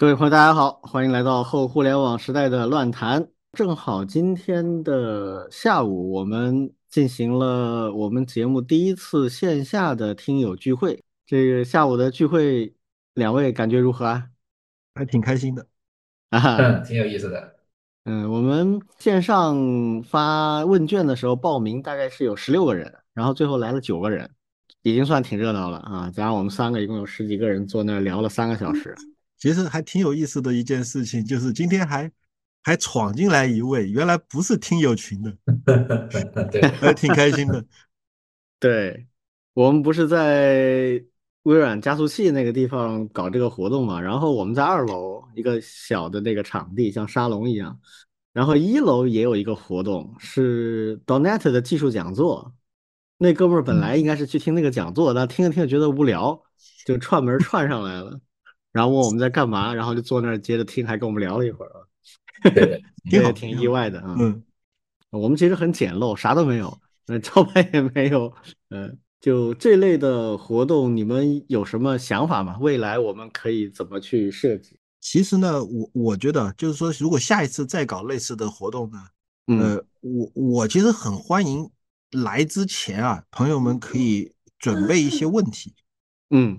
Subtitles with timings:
[0.00, 3.28] 各位朋友，大家好，欢迎来到后互联网时代的乱谈。
[3.52, 11.04] 正好今天的下午，我们进行了我们节目第一次线下的听友聚会。
[11.26, 12.74] 这个下午的聚会，
[13.12, 14.28] 两位感觉如何啊？
[14.94, 15.66] 还挺开心的
[16.30, 17.56] 啊，嗯，挺有意思的。
[18.06, 24.30] 嗯，我们线上发问卷的时候，报名大概是有十六个人，然后最后来了九个人，
[24.80, 26.10] 已经算挺热闹了啊。
[26.10, 28.96] 加上我们三个，一共有十几个人坐那儿聊了三个小时。
[29.40, 32.08] 其实还挺有意思的一件事情，就是今天还
[32.62, 35.34] 还闯进来一位，原来不是听友群的，
[36.52, 37.64] 对，还挺开心的。
[38.60, 39.06] 对，
[39.54, 41.02] 我们不是在
[41.44, 47.80] 微软加速器那个地方搞这个活动嘛，然后我们在二楼一个小的那个场地，像沙龙一样，
[48.34, 52.54] 然后一楼也有一个活动，是 Donet 的技术讲座。
[53.16, 56.42] 那哥们儿本来应该是去听那个讲座，但听着听着觉得无聊，
[56.84, 58.20] 就串门串上来了。
[58.72, 64.16] 然后问我们在干嘛，然后就坐那儿接着听，还跟我们聊了一会儿啊，对， 这也挺意外的啊。
[64.18, 64.42] 嗯，
[65.10, 68.32] 我们其实很简陋，啥都没有，那，招牌也没有，
[68.68, 72.56] 嗯，就这类的活动，你们有什么想法吗？
[72.60, 74.78] 未来我们可以怎么去设计？
[75.00, 78.98] 其实呢，我我觉得就是说，如果下一次再搞类似的活动呢，
[79.46, 81.68] 呃，我我其实很欢迎
[82.12, 85.74] 来之前啊，朋友们可以准备一些问题。
[85.76, 85.82] 嗯，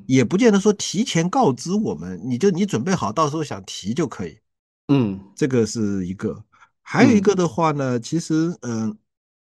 [0.06, 4.38] 也不见得说提前告知我们，你就你准备好，到时候想提就可以。
[4.90, 6.44] 嗯，这个是一个，
[6.82, 8.98] 还有一个的话呢，其实嗯，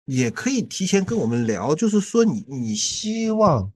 [0.05, 3.73] 也可以提前跟我们聊，就是说你你希望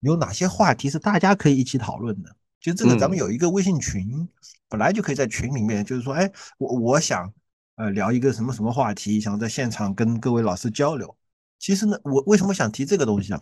[0.00, 2.34] 有哪些话题是大家可以一起讨论的。
[2.62, 4.26] 其实这个咱们有一个微信群，
[4.68, 7.30] 本来就可以在群里面，就是说，哎，我我想
[7.76, 11.14] 呃聊一个什么什么话题，想在现场跟各位老师交流。
[11.58, 13.40] 其实呢，我为什么想提这个东西啊？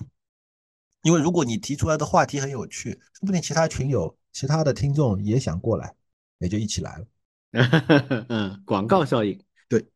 [1.02, 5.94] 因为如果你提出来的话题很有趣，说不定其他群友、其他的听众也想过来，
[6.38, 7.06] 也就一起来了。
[8.28, 9.40] 嗯，广告效应。
[9.68, 9.86] 对，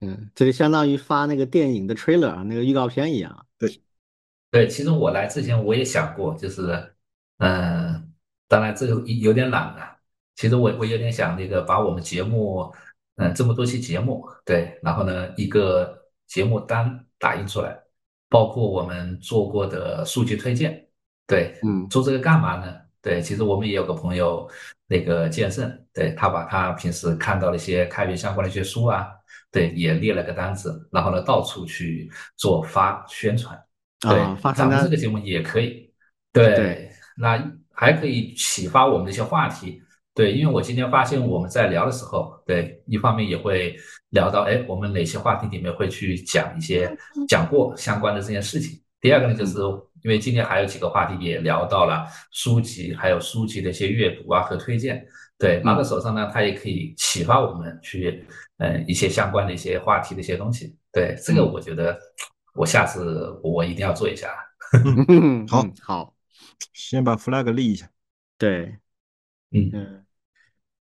[0.00, 3.46] 嗯，这就相当于发那个电影的 trailer 啊，那个预告片一样。
[3.58, 3.80] 对，
[4.50, 6.94] 对，其实我来之前我也想过，就是，
[7.38, 8.12] 嗯，
[8.48, 9.96] 当然这个有点懒了。
[10.36, 12.72] 其实我我有点想那个把我们节目，
[13.16, 17.85] 嗯，这么多期节目，对，然后呢一个节目单打印出来。
[18.28, 20.84] 包括我们做过的数据推荐，
[21.26, 22.74] 对，嗯，做这个干嘛呢？
[23.00, 24.48] 对，其实我们也有个朋友，
[24.88, 29.06] 那个剑圣，对他把他平时看到的一些开源相关的一些书啊，
[29.52, 33.56] 对，也列了个单子，然后呢到处去做发宣传，
[34.00, 35.88] 对，发咱们这个节目也可以，
[36.32, 37.40] 对，那
[37.72, 39.80] 还可以启发我们的一些话题。
[40.16, 43.76] 对，因为我今天发现我们在聊的时候，对，一方面也会
[44.08, 46.90] 聊到，哎，我们哪些话题里面会去讲一些
[47.28, 48.80] 讲过相关的这件事情。
[48.98, 49.58] 第二个呢，就是
[50.02, 55.06] 因为今天还有几个话题也聊到了书籍，还有书籍的一些阅读啊和推荐。
[55.38, 58.24] 对，拿在手上呢，它也可以启发我们去，
[58.56, 60.74] 嗯，一些相关的一些话题的一些东西。
[60.90, 61.94] 对，这个我觉得
[62.54, 64.34] 我下次我一定要做一下。
[65.46, 66.14] 好好，
[66.72, 67.86] 先把 flag 立一下。
[68.38, 68.78] 对，
[69.50, 70.05] 嗯。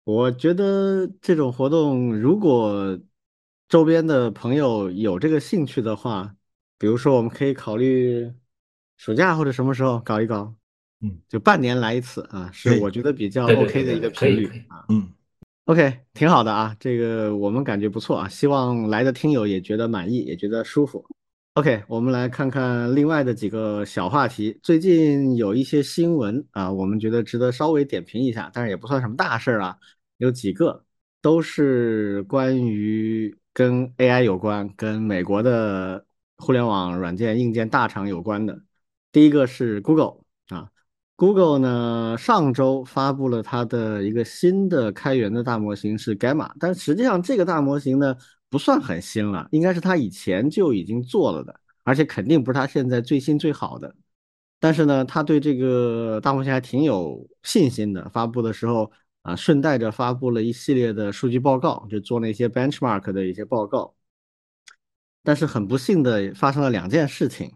[0.07, 2.97] 我觉得这种活动，如果
[3.69, 6.33] 周边的朋友有这个兴趣的话，
[6.79, 8.33] 比如说我们可以考虑
[8.97, 10.55] 暑假或者什么时候搞一搞，
[11.01, 15.11] 嗯，就半年来一次啊，是我觉得比较 OK 的一个频率啊，嗯
[15.65, 21.05] ，OK，挺好的啊，这个我们感觉不错啊，希望来的听友也觉得满意，也觉得舒服。
[21.55, 29.77] OK，我们来看看另外的几个小话题，最近有一些新闻啊，我们觉得值得稍微点评一下，但是也不算什么大事儿啊。
[30.19, 30.85] 有几个
[31.21, 36.07] 都是关于跟 AI 有关、跟美国的
[36.37, 38.59] 互联网软件硬件大厂有关的。
[39.13, 40.71] 第一个是 Google 啊
[41.17, 48.17] ，Google 呢上周发布了它的一个新的开源的大模型是 Gamma，但实际上这个大模型呢
[48.49, 53.95] 不算很新了，应该是它以前就已经做了的，而且肯定不是它现在最新最好的。
[54.61, 58.91] 但是呢，他对这个大模型还挺有信心的，发布的时候。
[59.27, 63.93] 啊，顺带着发布了一系列的数据报告，就做那些 benchmark 的一些报告。
[65.25, 67.53] 但是很不幸的发生了两件事情。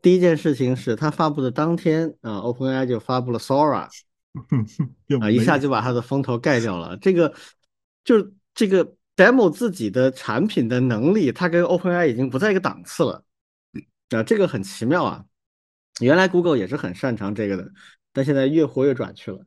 [0.00, 3.88] 第一件事情是他发布的当天啊，OpenAI 就发布了 Sora，
[5.20, 6.96] 啊，一下就把他的风头盖掉了。
[6.98, 7.34] 这个
[8.04, 13.24] 就是这个 demo 自己的产品的能力，它跟 OpenAI 已经不在一个档次了。
[14.10, 15.24] 啊，这个很奇妙啊。
[16.00, 17.72] 原来 Google 也是很擅长这个的，
[18.12, 19.44] 但现在越活越转去了。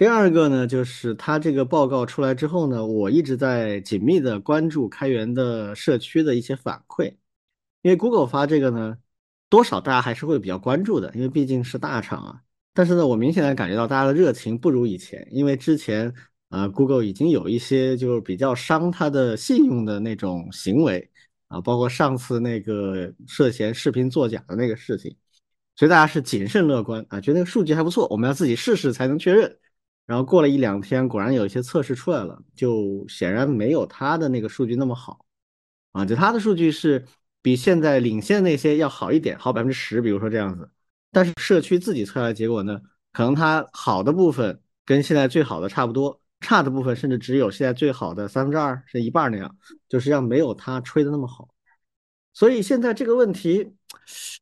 [0.00, 7.14] 第二个呢，就是它这个报告出来之后呢，我一直在紧密的关注开源的社区的一些反馈，
[7.82, 8.96] 因为 Google 发这个呢，
[9.50, 12.40] 多少大家还是会比较关注的，因为毕竟是大厂啊。
[12.72, 16.10] 但是呢，我明显的感觉到大家的热情不如以前，因为之前
[16.48, 21.10] 啊，Google 已经有一些就是比较伤他的信用的那种行为
[21.48, 25.14] 啊，包括上次那个涉嫌视频作假的那个事情，
[25.76, 29.58] 所以大家是谨慎乐观啊，觉得数据还不错，我们要自己试试才能确认。
[30.10, 35.24] 然后过了一两天，果然有一些测试出来了，就显然没有它的那个数据那么好
[35.92, 37.06] 啊，就它的数据是
[37.40, 40.68] 比现在领先那些要好一点，好百分之十，比如说这样子。
[41.12, 42.80] 但是社区自己测下来结果呢，
[43.12, 49.56] 可能它好的部分跟现在最好的差不多，差的部分甚至只有现在最好的三分之二，是一半那样，
[49.88, 51.48] 就实际上没有它吹的那么好。
[52.34, 53.74] 所以现在这个问题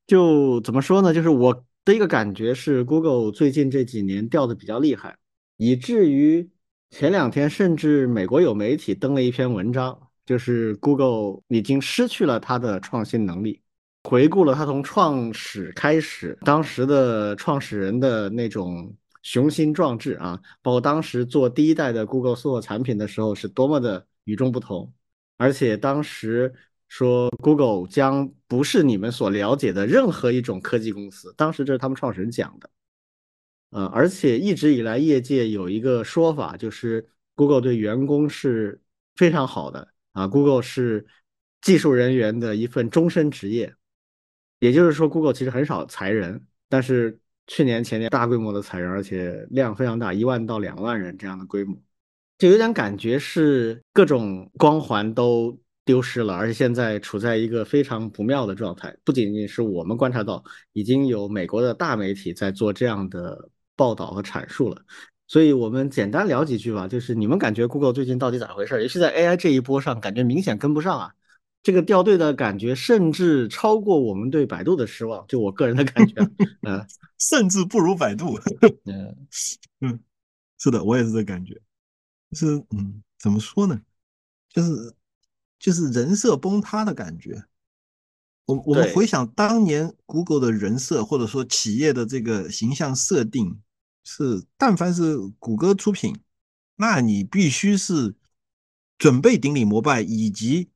[0.06, 1.12] 就怎么说呢？
[1.12, 5.18] 就是我的一个感觉是，Google 最近这几年掉的比较厉害。
[5.58, 6.48] 以至于
[6.90, 13.60] 前两天，甚至美国有媒体登了一篇文章，就是 Google 已经失去了它的创新能力。
[14.04, 24.90] 回顾了它从创始开始，当时的创始人的那种雄心壮志啊，包括当时做第一代的 Google 所有产品的时候，是多么的与众不同。
[25.38, 26.54] 而且当时
[26.86, 32.70] 说 Google 将不是你们所了解的任何一种科技公司，当时这是他们创始人讲的。
[33.70, 38.80] 呃，而且一直以来，业界有一个说法，就是 Google 对员工是
[39.14, 40.26] 非常好的啊。
[40.26, 41.06] Google 是
[41.60, 43.74] 技术人员的一份终身职业，
[44.60, 51.76] 也就是说，Google 其实很少裁人，但是去年前年大规模的裁人，而且量非常大，一万到两万人这样的规模，
[52.38, 58.96] 就有点感觉是各种光环都丢失了，而且现在处在一个非常不妙的状态。
[59.04, 60.42] 不仅仅是我们观察到，
[60.72, 63.50] 已经有美国的大媒体在做这样的。
[63.78, 64.82] 报道和阐述了，
[65.28, 66.88] 所以我们简单聊几句吧。
[66.88, 68.82] 就是你们感觉 Google 最近到底咋回事？
[68.82, 71.14] 尤其在 AI 这一波上，感觉明显跟不上啊。
[71.62, 75.24] 这个掉队的感觉，甚至超过我们对百度的失望。
[75.28, 76.14] 就我个人的感觉，
[76.62, 76.84] 嗯，
[77.18, 78.38] 甚至不如百度。
[78.86, 79.16] 嗯
[79.80, 80.00] 嗯，
[80.58, 81.54] 是的，我也是这感觉。
[82.30, 83.80] 就是嗯，怎么说呢？
[84.50, 84.94] 就是
[85.58, 87.42] 就是人设崩塌的感觉。
[88.46, 93.60] 我我们回想当年 Google 的人设，或者说企业的这个形象设定。
[94.10, 96.18] 是，但凡是谷歌出品，
[96.76, 98.16] 那你必须是
[98.96, 100.70] 准备顶礼膜拜，以及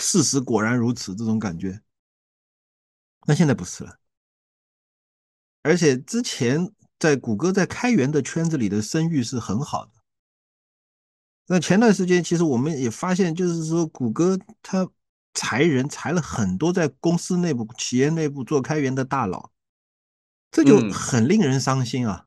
[0.00, 1.82] 事实果然如此这种感觉。
[3.26, 3.98] 那现在不是了，
[5.62, 9.92] 而且之前在谷歌在开源的圈子里的声誉是很好的。
[11.48, 14.88] 那前段时间其实我们也发现，就是说谷歌它
[15.34, 19.50] 裁人裁了很多在公司内部、企业内部做开源的大佬，
[20.50, 22.24] 这就很令人伤心啊。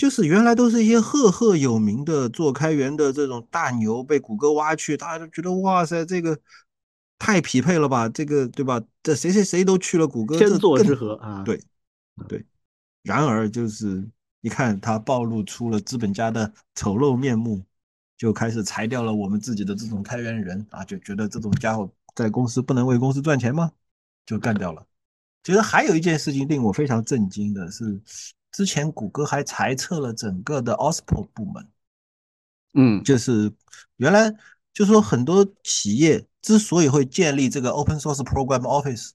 [0.00, 6.40] 就是原来都是一些赫赫有名的做开源的这种大牛，被谷歌挖去，大家都觉得哇塞，这个
[7.18, 8.08] 太匹配了吧？
[8.08, 8.82] 这个对吧？
[9.02, 11.42] 这谁谁谁都去了谷歌，天作之合啊！
[11.42, 11.60] 对
[12.26, 12.42] 对。
[13.02, 14.02] 然而就是
[14.40, 17.62] 一看他暴露出了资本家的丑陋面目，
[18.16, 23.70] 就开始裁掉了我们自己的这种开源人啊，就觉得这种家伙在公司不能为公司赚钱吗？
[24.24, 24.82] 就干掉了。
[25.42, 28.00] 其实还有一件事情令我非常震惊的是。
[28.52, 31.68] 之前谷歌还裁撤了整个的 OSPO 部门，
[32.74, 33.52] 嗯，就是
[33.96, 34.34] 原来
[34.72, 39.10] 就说很多企业之所以会建立这个 Open Source Program Office，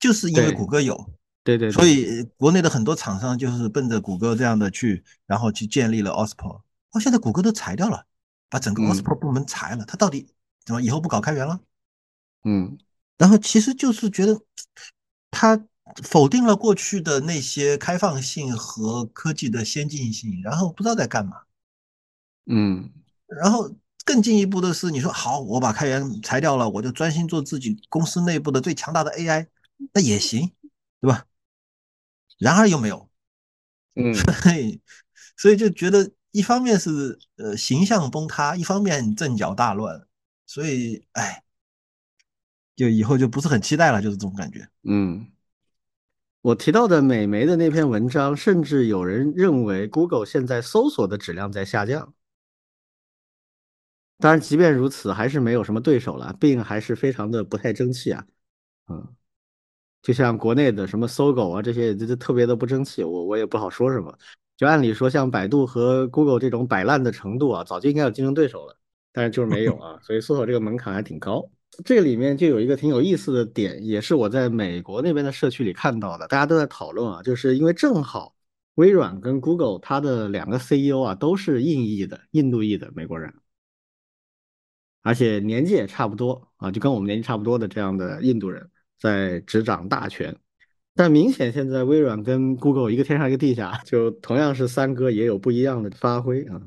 [0.00, 1.12] 就是因为谷歌有，
[1.44, 6.62] 对对，所以国内的很多厂商就是奔着谷歌这样的去，然后去建立了 OSPO。
[6.90, 8.04] 哦，现在谷歌都裁掉了，
[8.48, 10.26] 把整个 OSPO 部门裁了，他到底
[10.64, 11.60] 怎么以后不搞开源了？
[12.44, 12.76] 嗯，
[13.16, 14.40] 然后其实就是觉得
[15.30, 15.64] 他。
[16.02, 21.42] 否定了过去的那些开放性和科技的先进性，然后不知道在干嘛。
[22.46, 22.90] 嗯，
[23.26, 23.74] 然后
[24.04, 29.46] 更进一步的是，你说好，我把开源裁掉了，我就专心做自己公司内部的最强大的 AI，
[29.92, 30.50] 那也行，
[31.00, 31.26] 对吧？
[32.38, 33.08] 然而又没有。
[33.94, 34.80] 嗯， 所以
[35.36, 40.06] 所以就觉得一方面是呃形象崩塌，一方面阵脚大乱，
[40.46, 41.42] 所以哎，
[42.74, 44.68] 就以后就不是很期待了，就是这种感觉。
[44.84, 45.26] 嗯。
[46.42, 52.12] 我提到的美媒的那篇文章，甚至有人认为 Google 现在搜索的质量在下降。
[54.18, 58.26] 当然，即便如此，还是没有什么对手了，并还是非常的不太争气啊。
[58.88, 59.14] 嗯，
[60.02, 63.04] 就像国内的什么搜狗啊这些，就就特别的不争气。
[63.04, 64.16] 我我也不好说什么。
[64.56, 68.76] 就按理说，像百度和 Google 这种摆烂的程度啊，早就应该有竞争对手了，
[69.12, 69.98] 但是就是没有啊。
[70.02, 71.48] 所以搜索这个门槛还挺高。
[71.84, 78.34] 这里面就有一个挺有意思的点，也是我在美国那边的社区里看到的，大家都在讨论啊，就是因为正好
[78.74, 83.32] 微软跟 Google 它的两个 CEO 啊都是印裔的、印度裔的美国人，
[85.02, 90.36] 而且年纪也差不多啊，就跟我们年纪差不多的这样的印度人在执掌大权，
[90.94, 96.60] 但明显现在微软跟 Google 一个天上一个地下，就同样是三哥，也有不一样的发挥啊。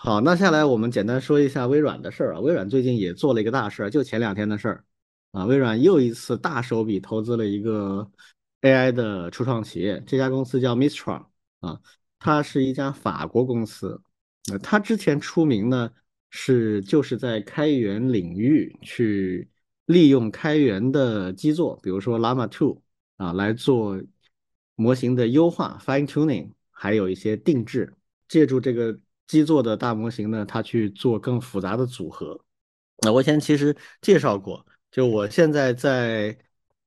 [0.00, 2.40] 好，那下来我们简单说一下微软的事儿啊。
[2.40, 4.84] 微软最近也做了一个大事儿，就前两天的事儿
[5.32, 5.44] 啊。
[5.44, 8.08] 微软又一次大手笔投资了一个
[8.60, 11.26] AI 的初创企业，这家公司叫 Mistral
[11.58, 11.80] 啊，
[12.20, 14.00] 它是一家法国公司。
[14.52, 15.90] 呃，它之前出名呢
[16.30, 19.48] 是就是在开源领域去
[19.86, 22.80] 利用开源的基座，比如说 Llama 2。
[23.16, 24.00] 啊，来做
[24.76, 27.92] 模型的优化 （fine tuning），还有一些定制，
[28.28, 28.96] 借助这个
[29.28, 32.40] 基座的大模型呢，它去做更复杂的组合。
[33.02, 36.36] 那我以前其实介绍过，就我现在在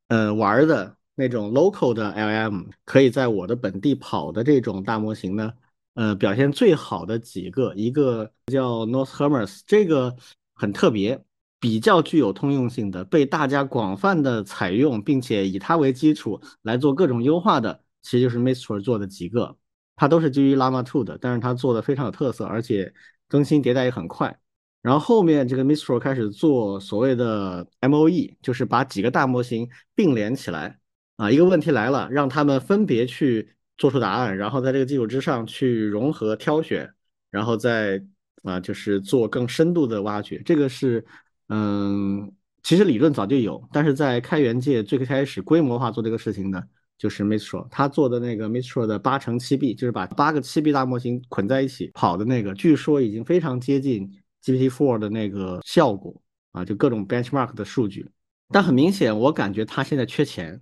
[0.10, 5.54] 呃玩的那种 local 的 LM，可以在我的本地跑的这种大模型呢，
[5.94, 10.14] 呃，表现最好的几个，一个叫 North Hermes，这个
[10.54, 11.24] 很特别。
[11.64, 19.56] 比较具有通用性的，被大家广泛的采用，并且以它为基础来做各种优化的，其实就是 Mistral 做的几个，
[20.02, 22.92] 它都是基于 Llama 2的，但是它做的非常有特色，而且
[23.28, 24.36] 更新迭代也很快。
[24.82, 30.80] 然后后面这个 Mistral 开始做所谓的 MOE，就是把几个大模型并联起来
[31.18, 36.92] 啊，一个问题来了，让他们分别去做出答案，然后在这个基础之上去融合挑选，
[37.30, 38.04] 然后再
[38.42, 41.06] 啊就是做更深度的挖掘，这个是。
[41.54, 42.32] 嗯，
[42.64, 46.66] 其实理论早就有，但是在开源界最开始规模化做这个事情的，
[47.02, 54.08] 就是 Mistral，他做的那个 Mistral 的八乘七 B，就是把八个七 B 大模型捆在一起跑的那个，据说已经非常接近
[54.46, 56.14] GPT-4 的那个效果
[56.52, 58.08] 啊，就各种 benchmark 的数据。
[58.50, 60.62] 但很明显，我感觉他现在缺钱，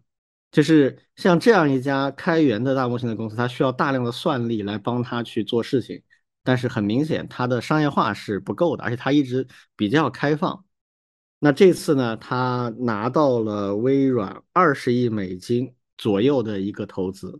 [0.49, 6.01] 就是像这样一家开源的大模型的公司，它需要大量的算力来帮他去做事情，
[6.45, 10.63] 但是很明显，它的商业化是不够的，而且它一直比较开放。
[11.39, 17.39] 那这次呢，他拿到了微软二十亿美金左右的一个投资，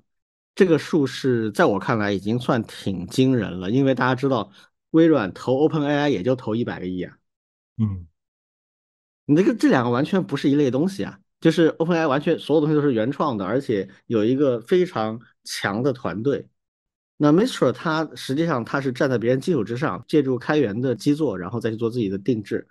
[0.54, 3.72] 这个数是在我看来已经算挺惊人了。
[3.72, 4.52] 因为大家知道，
[4.92, 7.18] 微软投 OpenAI 也就投一百个亿啊。
[7.78, 8.06] 嗯，
[9.26, 11.18] 你这个这两个完全不是一类东西啊。
[11.40, 16.46] 就是 OpenAI 完全所有东西都是原创的，而且有一个非常强的团队。
[17.16, 22.68] 那 Mistral 它实际上它是站在别人基础之上，借助开源的基座，然后再去做自己的定制。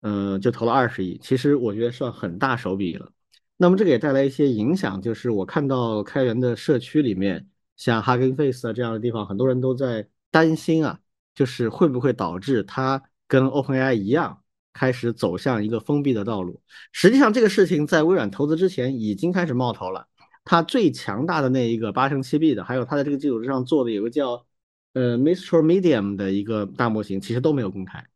[0.00, 3.12] 嗯，就投了二十亿，其实我觉得算很大手笔了。
[3.60, 11.00] 那么这个也带来一些影响，就是我看到开源的社区里面，像 Hugging Face 啊这样的地方，很多人都在担心啊，
[11.34, 16.62] 就是会不会导致它跟 OpenAI 一样，开始走向一个封闭的道路。
[16.92, 20.06] 实际上，这个事情在微软投资之前已经开始冒头了。
[20.44, 24.46] 它最强大的那一个八乘七 B 的，还有它在这个基础之上做的有个叫
[24.94, 28.06] 呃 Mistral Medium 的一个大模型，其实都没有公开。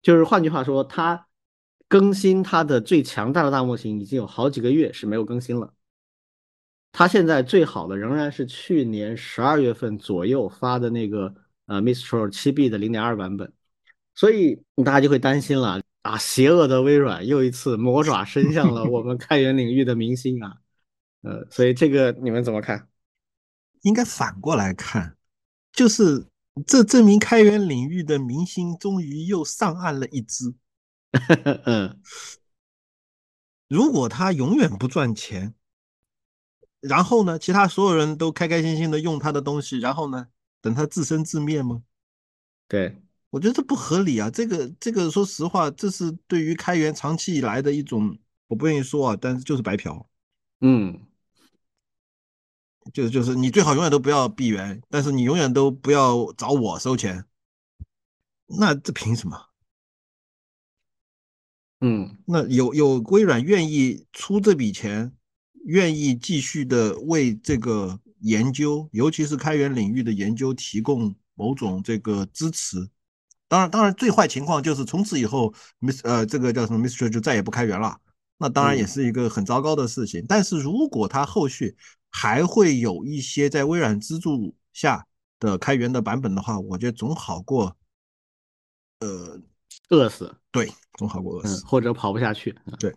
[0.00, 1.26] 就是换句话说，它
[1.94, 5.72] 更新它的最强大的大模型已经有好几个月是没有更新了。
[6.90, 11.32] 它现在最好的仍然是去年十二月份左右发的那个
[11.66, 13.52] 呃 Mistral 七 B 的零点二版本，
[14.12, 20.56] 所以大家就会担心了啊，邪恶的微软又一次魔爪伸向了 我们开源领域的明星啊，
[21.22, 22.88] 呃，所以这个你们怎么看？
[23.82, 25.16] 应该反过来看，
[25.72, 26.26] 就是。
[26.68, 30.54] 这证明开源领域的明星终于又上岸了一只。
[31.66, 32.00] 嗯，
[33.68, 35.54] 如果他永远不赚钱，
[36.80, 40.28] 然后呢，其他所有人都开开心心的用他的东西，然后呢，
[40.60, 41.82] 等他自生自灭吗？
[42.68, 44.28] 对，我觉得这不合理啊。
[44.28, 48.18] 这个这个，说实话，这是对于开源长期以来的一种，
[48.48, 50.08] 我不愿意说啊，但是就是白嫖。
[50.60, 51.00] 嗯。
[52.92, 57.24] 就是就是，你最好永远都不要闭源，但是你永远都不要找我收钱。
[58.58, 59.53] 那这凭什么？
[61.86, 65.12] 嗯，那有有微软愿意出这笔钱，
[65.66, 72.88] 愿意继续的为这个研究，尤其是开源领域的研究提供某种这个支持。
[73.48, 78.00] 当然，当然，最坏情况就是从此以后，Miss 呃，这个叫什么 Mr 就再也不开源了。
[78.38, 80.24] 那当然也是一个很糟糕的事情。
[80.26, 81.76] 但是如果他后续，
[82.08, 85.06] 还会有一些在微软资助下
[85.38, 87.76] 的开源的版本的话，我觉得总好过，
[89.00, 89.38] 呃，
[89.90, 90.34] 饿死。
[90.54, 92.54] 对，总好过饿死，或者跑不下去。
[92.78, 92.90] 对，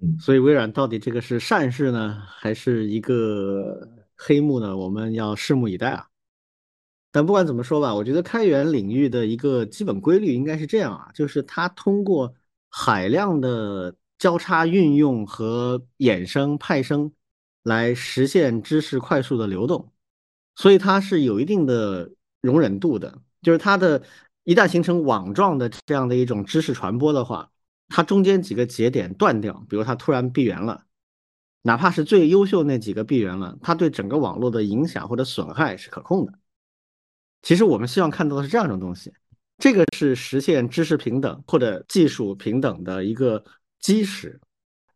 [0.00, 4.76] 嗯，所以微软到底这个是善事呢，还是一个黑幕呢？
[4.76, 6.06] 我们要拭目以待啊。
[7.10, 12.32] 但不管怎么说吧，我觉得开源领域的一个基本规律应该是这样啊，就是它通过
[12.68, 17.10] 海量的交叉运用和衍生派生。
[17.64, 19.92] 来实现知识快速的流动，
[20.54, 22.10] 所以它是有一定的
[22.40, 23.20] 容忍度的。
[23.42, 24.02] 就是它的
[24.48, 27.50] 一旦形成网状的这样的一种知识传播的话，
[27.90, 30.84] 它中间几个节点断掉，比如它突然闭源了，
[31.60, 36.32] 哪怕是最优秀那几个闭源了，它对整个网络的影响或者损害是可控的。
[37.42, 39.12] 其实我们希望看到的是这样一种东西，
[39.58, 43.44] 这个是实现知识平等或者技术平等的一个
[43.80, 44.40] 基石。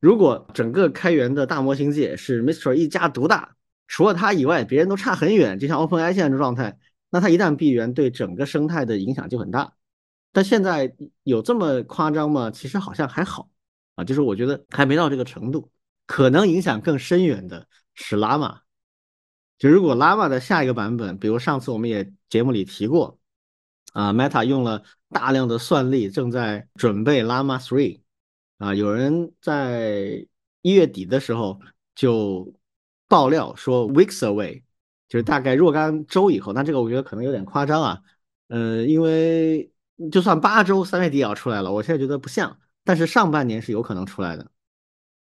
[0.01, 3.55] 如果整个开源的大模型界是 Mr 一家独大，
[3.87, 6.79] 除了他以外，别人都差很远，就像 OpenAI 现在的状态，
[7.15, 9.75] 那它一旦闭源，对整个生态的影响就很大。
[10.33, 12.51] 但现在有这么夸张吗？
[12.51, 13.51] 其实好像还好
[13.97, 15.71] 啊，就是我觉得还没到这个程度。
[16.07, 18.61] 可能影响更深远的是 Llama。
[19.59, 23.19] 就如果 Llama 的下一个版本，比如上次我们也节目里提过，
[23.93, 28.01] 啊，Meta 用了大量的算力，正在准备 Llama 3。
[28.57, 30.27] 啊，有人在
[30.63, 31.61] 一月底的时候
[31.95, 32.55] 就
[33.07, 34.63] 爆料说 weeks away，
[35.13, 36.55] 就是大概若干周以后。
[36.55, 38.01] 那这个我觉得可能有点夸张啊。
[38.49, 39.71] 呃，因为
[40.11, 41.71] 就算八周，三月底也要出来了。
[41.71, 44.51] 我现在觉得不像，但是上半年是有可能出来的。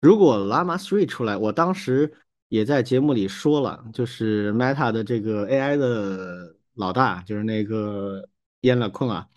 [0.01, 2.13] 如果 Llama Three 出来，我当时
[2.49, 8.27] 也在节目里说了，就是 Meta 的这个 AI 的老大，就是那个
[8.63, 9.27] Yan Kun，啊，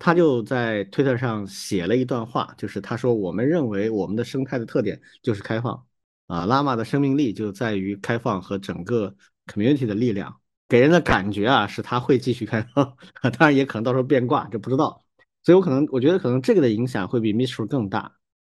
[0.00, 5.86] 他就在 Twitter 上写了一段话，就是他说：“我们认为我们的生态的特点就是开放
[6.26, 9.14] 啊，Llama 的生命力就在于开放和整个
[9.46, 15.04] community 的力量，给人的感觉啊是他会继续开放， 当然也可能到时候变卦，这不知道。
[15.42, 18.12] 所以我可能我觉得可能这个的影响会比 Mistral 更大。”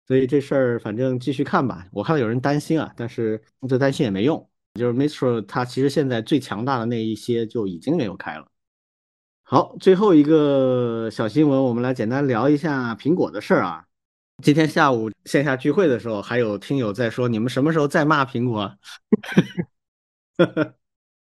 [0.09, 1.87] 所以这事儿反正继续看吧。
[1.93, 4.49] 我看到有人担心啊，但是这担心也没用。
[4.75, 8.47] 就是 Mistral 它其实现在最强大的那一些就已经没有开了。
[9.45, 13.85] 好，最后一个小新闻，我们来简单聊一下苹果的事儿啊。
[14.43, 18.75] 今天下午线下聚会的时候，还有听友在说，你们什么时候再骂苹果？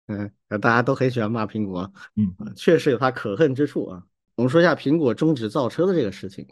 [0.07, 0.31] 嗯，
[0.61, 4.03] 大家都很喜欢骂苹果，嗯，确实有它可恨之处啊。
[4.37, 6.47] 我们说一下苹果终止造车的这个事情。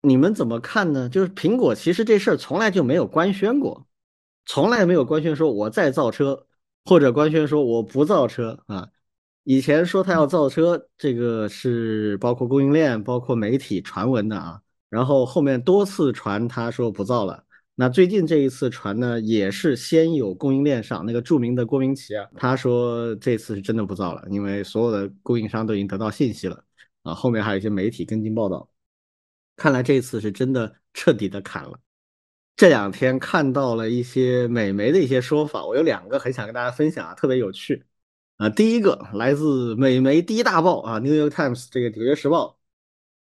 [0.00, 1.08] 你们怎么看呢？
[1.08, 3.86] 就是苹果其实这事儿从来就没有官宣过，
[4.46, 6.46] 从来没有官宣说我在造车，
[6.84, 8.88] 或者官宣说我不造车啊。
[9.44, 14.60] 以前说他要造车，这个是包括供应链、包括媒体传闻的啊。
[14.90, 17.44] 然后后面多次传他说不造了。
[17.80, 26.64] 那最近这一次传呢，也是先有供应链上那个著名的郭明奇啊，他说这次是真的不造了，因为所有的供应商都已经得到信息了
[27.04, 27.14] 啊。
[27.14, 28.68] 后面还有一些媒体跟进报道。
[29.54, 31.78] 看来这次是真的彻底的砍了。
[32.56, 37.84] 这两天看到了一些美媒的一些说法，我有两个很想跟大家分享啊，特别有趣
[38.38, 38.48] 啊。
[38.48, 42.46] 第一个来自美媒第一大报啊，《New York Times》这个《纽约时报》，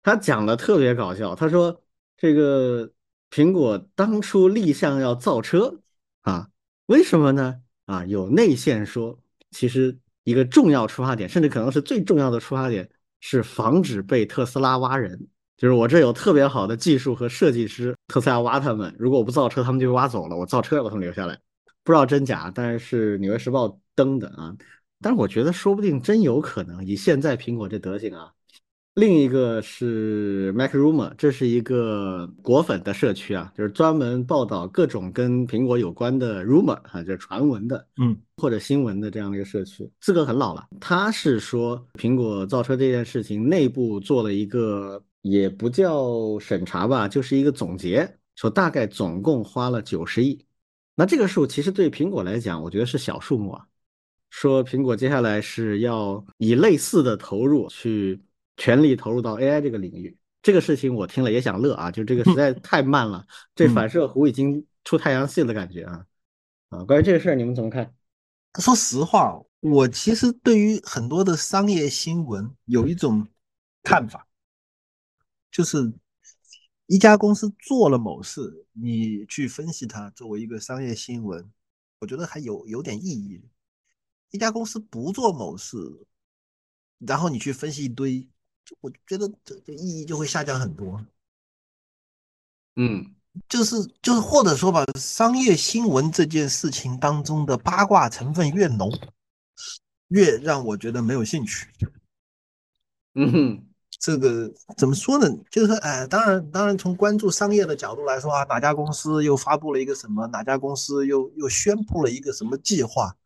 [0.04, 1.34] 他讲的特别搞笑。
[1.34, 1.82] 他说
[2.16, 2.92] 这个
[3.30, 5.80] 苹果当初立项要造车
[6.22, 6.48] 啊，
[6.86, 7.60] 为什么呢？
[7.86, 9.18] 啊，有内线说，
[9.50, 12.88] 其实一个重要出发点，甚至可能是最重要的出发点，
[13.20, 15.28] 是防止被特斯拉挖人。
[15.56, 20.36] 就是我这有特别好的技术和设计师，特斯拉挖他们，如果我不造车，他们就挖走了。
[20.36, 21.36] 我造车要把他们留下来，
[21.82, 24.54] 不知道真假，但是《纽约时报》登的啊。
[25.00, 28.32] 但是我觉得说不定真有可能，以现在苹果这德行啊。
[28.98, 40.66] 另一个是 Mac Rumor，这是一个果粉的社区啊，就是专门报道各种跟苹果有关的 rumor 啊，就是传闻的，嗯，或者新闻的这样的一个社区，资格很老了。
[40.80, 45.00] 他是说苹果造车这件事情内部做了一个。
[45.22, 50.38] 也不叫审查吧，就是一个总结，说大概总共花了九十亿。
[50.94, 53.66] 那这个数其实对苹果来讲，我觉得是小数目啊。
[54.30, 58.18] 说苹果接下来是要以类似的投入去
[58.58, 66.04] 全力投入到 AI 这个领域，这个事情我听了也想乐啊，就这个实在太慢了，这反射弧已经出太阳系的感觉啊
[66.68, 66.84] 啊！
[66.84, 67.94] 关于这个事儿，你们怎么看？
[68.60, 73.26] 说实话，我其实对于很多的商业新闻有一种
[73.82, 74.26] 看法。
[75.50, 75.92] 就是
[76.86, 81.50] 一家公司做了某事，你去分析它作为一个商业新闻，
[82.00, 83.42] 我觉得还有有点意义。
[84.30, 85.76] 一家公司不做某事，
[86.98, 88.28] 然后你去分析一堆，就
[88.80, 91.04] 我觉得这这意义就会下降很多。
[92.76, 93.14] 嗯，
[93.48, 98.90] 就是就是或者说吧，商业新闻这件事情当中的八卦成分越浓，
[100.08, 101.68] 越让我觉得没有兴趣。
[103.14, 103.64] 嗯哼。
[104.00, 105.28] 这个怎么说呢？
[105.50, 110.24] 就是说，哎，当然，当然，从关注商业的角度来说啊，哪家公司又发布了一个什么？
[110.28, 113.16] 哪家公司又又宣布了一个什么计划？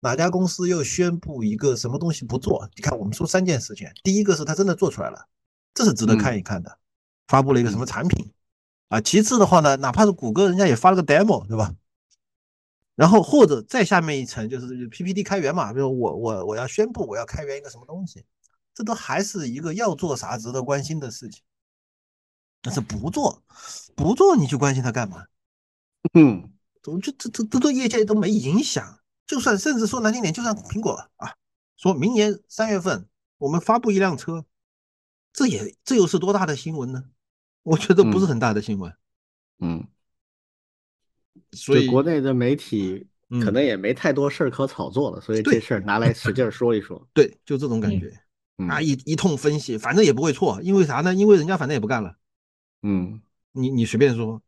[0.00, 2.68] 哪家公司又宣布一个什么东西不做？
[2.74, 5.28] 你看，我们说三件事情，第一个是他真的做出来了，
[5.74, 6.78] 这是值得看一看的，
[7.28, 8.32] 发布了一个什么产品
[8.88, 9.00] 啊？
[9.00, 11.74] 其次的话呢，哪怕是谷歌，人家也发了个 demo，对吧？
[12.96, 18.24] 然后或者再下面一层就是 PPT 开源嘛，比如我我我要宣布我要开源一个什么东西。
[18.72, 21.42] 这都还是一个要做啥值得关心的事情，
[22.62, 23.42] 但是不做，
[23.94, 25.24] 不做你去关心它干嘛？
[26.14, 26.50] 嗯，
[26.84, 28.99] 我觉得这这这对业界都没影响。
[29.30, 31.32] 就算甚至说难听点，就算苹果啊，
[31.76, 33.06] 说明年三月份
[33.38, 34.44] 我们发布一辆车，
[35.32, 37.04] 这也这又是多大的新闻呢？
[37.62, 38.92] 我觉得不是很大的新闻。
[39.60, 39.86] 嗯，
[41.52, 43.06] 所以国内的媒体
[43.40, 47.06] 可能也没太多事儿可炒作了，所以这事儿拿来使劲说一说。
[47.14, 48.12] 对，就这种感觉
[48.68, 51.14] 啊，一一通分析，反正也不会错，因为啥呢？
[51.14, 52.16] 因为人家反正也不干了。
[52.82, 54.42] 嗯，你你随便说。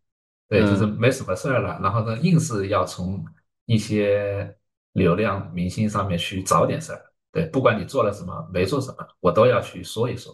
[0.49, 3.25] 对，就是没什么事儿了，然后呢，硬是要从
[3.67, 4.57] 一些
[4.93, 7.01] 流量明星上面去找点事儿。
[7.31, 10.33] 对，不管你做了什么，没做什么，我都要去说一说。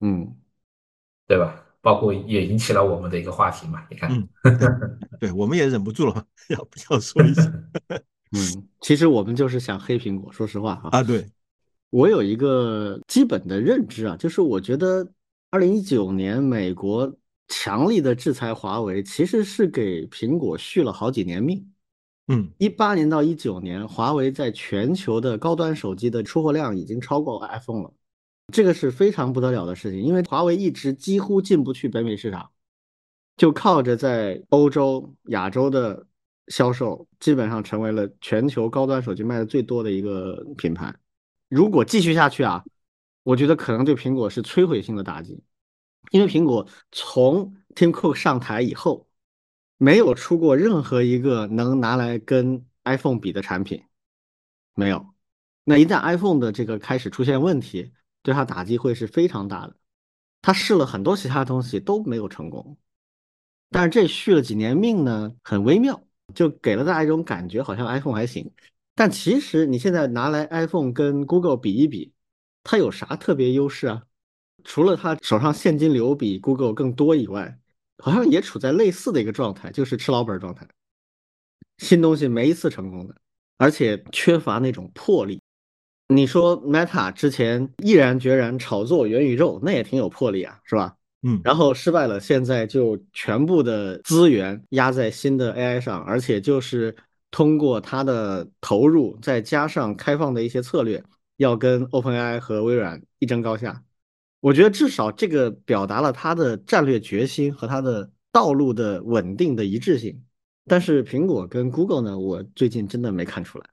[0.00, 0.36] 嗯，
[1.26, 1.64] 对吧？
[1.80, 4.28] 包括也引起了我们的一个话题嘛，你看，
[5.18, 7.42] 对，我们也忍不住了，要不要说一下？
[8.32, 10.88] 嗯，其实我们就是想黑苹果，说实话哈。
[10.92, 11.26] 啊，对，
[11.90, 15.06] 我有一个基本的认知啊，就是我觉得
[15.50, 17.12] 二零一九年美国。
[17.48, 21.71] 强力的制裁华为，其实是给苹果续了好几年命。
[22.32, 27.92] 嗯，一八年到一九年，华为在全球的高端手机的出货量已经超过 iPhone 了，
[28.50, 30.02] 这个是非常不得了的事情。
[30.02, 32.50] 因为华为一直几乎进不去北美市场，
[33.36, 36.06] 就靠着在欧洲、亚洲的
[36.48, 40.94] 销售，基本上成为了全球高端手机卖的最多的一个品牌。
[41.50, 42.64] 如果继续下去啊，
[43.24, 45.38] 我觉得可能对苹果是摧毁性的打击。
[46.10, 49.06] 因为苹果从 Tim Cook 上台以后，
[49.82, 53.82] 没有出过任何一个能拿来跟 iPhone 比的产品，
[54.76, 55.12] 没有。
[55.64, 57.92] 那一旦 iPhone 的这个开始出现问题，
[58.22, 59.74] 对它打击会是非常大的。
[60.40, 62.76] 他试了很多其他东西都没有成功，
[63.70, 66.00] 但是这续了几年命呢，很微妙，
[66.32, 68.48] 就给了大家一种感觉，好像 iPhone 还行。
[68.94, 72.12] 但其实你现在拿来 iPhone 跟 Google 比一比，
[72.62, 74.04] 它有啥特别优势啊？
[74.62, 77.58] 除了他手上现金流比 Google 更多以外，
[78.02, 80.66] 好像也处在类似的一个状态，就是吃老本状态。
[81.78, 83.14] 新东西没一次成功的，
[83.58, 85.40] 而且缺乏那种魄力。
[86.08, 90.96] 你说 Meta 之前毅然决然炒作元宇宙，那也挺有魄力啊，是吧？
[91.22, 91.40] 嗯。
[91.44, 96.94] 然后失败了，现在就全部的资源压在新的 AI 上，而且就是
[97.30, 101.02] 通过它的投入，再加上开放的一些策略，
[101.36, 103.80] 要跟 OpenAI 和微软一争高下。
[104.42, 110.20] 我觉得至少这个表达了他的战略决心和他的道路的稳定的一致性，
[110.66, 113.64] 但是苹果跟 Google 呢，我最近真的没看出来，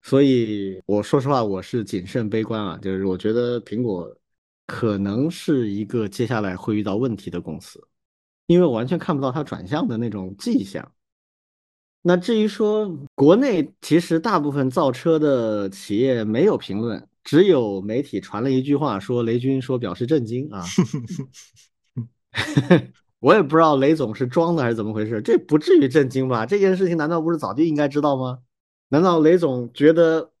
[0.00, 4.10] 所以我说实话我是谨慎悲观啊，就是我觉得苹果
[4.66, 7.78] 可能是一个接下来会遇到问题的公司，
[8.46, 10.90] 因为我完全看不到它转向的那种迹象。
[12.00, 17.06] 那至于说国内，其实大部分造车的企业没有评论。
[17.22, 20.64] 只有媒体传了一句话，说雷军说表示震惊啊，
[23.20, 26.46] 我也不知道雷总是装的还是怎么回事，这不至于震惊吧？
[26.46, 28.38] 这件事情难道不是早就应该知道吗？
[28.88, 30.32] 难道雷总觉得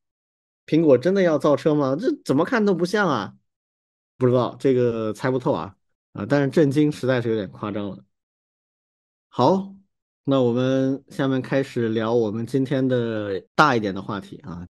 [0.66, 1.96] 苹果真的要造车吗？
[1.98, 3.34] 这怎么看都不像啊，
[4.16, 5.76] 不知道这个猜不透啊
[6.14, 6.26] 啊！
[6.28, 8.02] 但是震惊实在是有点夸张了。
[9.28, 9.74] 好，
[10.24, 14.66] 那我们下面开始聊我们今天的大一点的话题啊。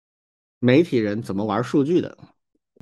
[0.60, 2.16] 媒体人怎么玩数据的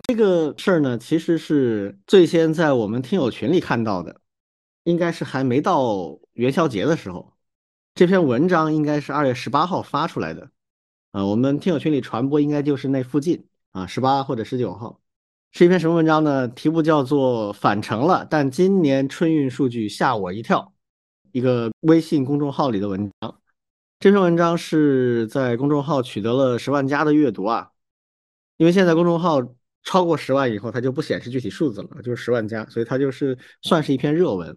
[0.09, 0.99] 这个事儿呢？
[0.99, 4.21] 其实是最先在我们听友群里看到的，
[4.85, 7.33] 应该是还没到元宵节的时候。
[7.95, 10.51] 这篇文章应该是二月十八号发出来的，
[11.11, 15.01] 啊，我们听友群里传播应该就是那附近啊，十八或者十九号，
[15.51, 16.47] 是一篇什么文章呢？
[16.47, 20.73] 题目叫做“返程了”，但今年春运数据吓我一跳，
[21.33, 23.41] 一个微信公众号里的文章。
[24.01, 27.73] 这篇文章是在公众号取得了十万加的阅读啊，
[28.57, 29.43] 因为现在公众号
[29.83, 34.57] 超过十万以后，它就不显示具体数字了，就是十万加，所以它就是算是一篇热文。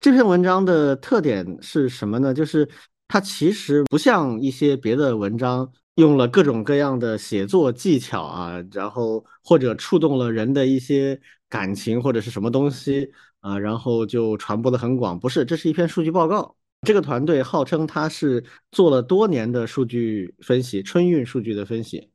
[0.00, 2.32] 这篇文章的特点是什么呢？
[2.32, 2.68] 就是
[3.08, 15.18] 它其实不像一些别的文章用了各种各样的写作技巧啊，然后或者触动了人的一些感情或者是什么东西啊，然后就传播的很广。
[15.18, 16.54] 不是，这是一篇数据报告。
[16.82, 22.10] 这个团队号称他是做了多年的数据分析，春运数据的分析。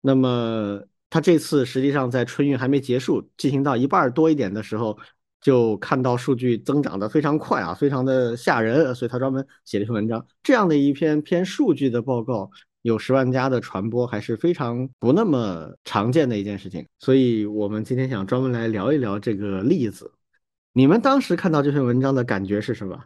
[0.00, 4.98] 那么他这次实际上在春运还没结束，进行到一半多一点的时候，
[5.40, 10.26] 就看到数据增长的非常快啊，非常的吓人，所以他专门写了一篇文章。
[10.42, 12.50] 这样的一篇偏数据的报告，
[12.82, 16.86] 有十万加的传播，还是非常不那么常见的一件事情。
[16.98, 20.12] 所以我们今天想专门来聊一聊这个例子。
[20.72, 23.02] 你们当时看到这篇文章的感觉是什么？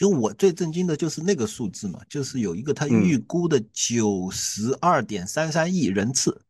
[0.00, 6.40] 就我最震惊的就是那个数字嘛，就是有一个他预估的九十二点三三亿人次，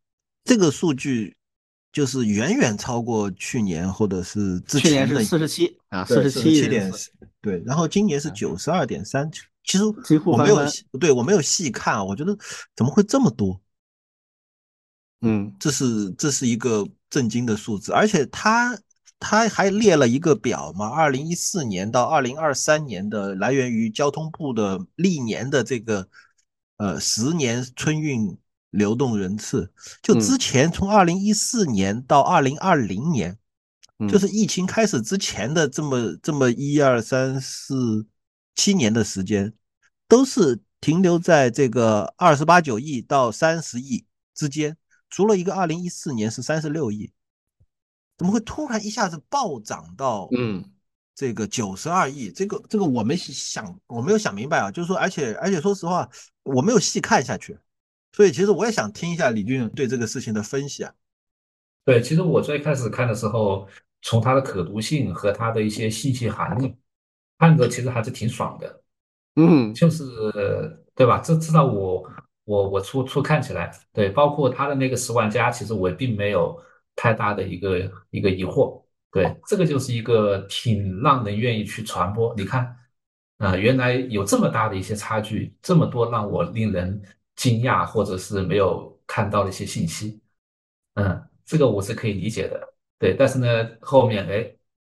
[0.45, 1.37] 这个数据
[1.93, 6.93] 就是远远超过去年或者是之前的四十七啊，四十七点
[7.41, 9.29] 对，然后今年是九十二点三
[9.65, 9.83] 其实
[10.25, 10.57] 我没有
[11.01, 12.39] 对我没有细看，啊我觉得
[12.77, 13.61] 怎么会这么多？
[15.23, 18.79] 嗯，这是这是一个震惊的数字，而且他
[19.21, 26.09] 他还列了一个表嘛，二零一四年到二零二三年的来源于交通部的历年的这个
[26.79, 28.37] 呃十年春运
[28.71, 29.71] 流动人次，
[30.03, 33.37] 就之前从二零一四年到二零二零年，
[34.09, 38.07] 就是疫情开始之前的这么这么一二三四
[38.55, 39.53] 七年的时间，
[40.09, 44.77] 都是停留在这个二十八九亿到三十亿之间。
[45.11, 47.13] 除了一个二零一四年是三十六亿，
[48.21, 50.63] 怎么会突然一下子暴涨到嗯
[51.15, 52.31] 这个九十二亿？
[52.31, 54.71] 这个这个我没想，我没有想明白啊。
[54.71, 56.07] 就是说，而且而且说实话，
[56.43, 57.59] 我没有细看下去，
[58.13, 60.93] 所以其实我也想听一下李俊对这个事情的分析啊。
[61.87, 63.67] 对，其实我最开始看的时候，
[64.03, 66.75] 从它的可读性和它的一些信息含量，
[67.39, 68.83] 看着其实还是挺爽的。
[69.37, 70.05] 嗯，就是
[70.95, 71.21] 对吧？
[71.21, 72.07] 这至少我。
[72.45, 76.61] 我我初初看起来，对，包括他的那个十万加，其实我并没有
[76.96, 82.35] 太大的一个一个疑惑，对，这个就是一个挺让人愿意去传播。
[82.37, 82.76] 你看，
[83.38, 87.00] 啊，原来有这么大的一些差距，这么多让我令人
[87.37, 90.20] 惊讶或者是没有看到的一些信息，
[90.94, 93.14] 嗯，这个我是可以理解的，对。
[93.18, 93.46] 但是呢，
[93.81, 94.42] 后面哎，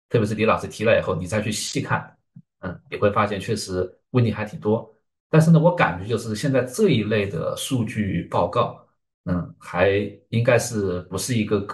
[0.10, 2.17] 特别是李老师提了以后，你再去细看，
[2.60, 4.91] 嗯，你会发现确实问题还挺多。
[5.30, 8.86] 但是呢，我感觉就是现在这一类的数据报告，
[9.25, 9.89] 嗯，还
[10.30, 11.65] 应该是不是一个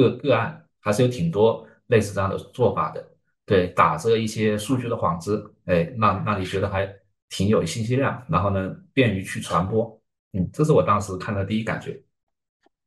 [0.00, 3.06] 个个案，还是有挺多类似这样的做法的。
[3.46, 6.90] 对，打着一些数据的幌子，哎，让让你觉得还
[7.28, 10.00] 挺有信息量，然后呢，便于去传播。
[10.32, 12.02] 嗯，这是我当时看的第一感觉。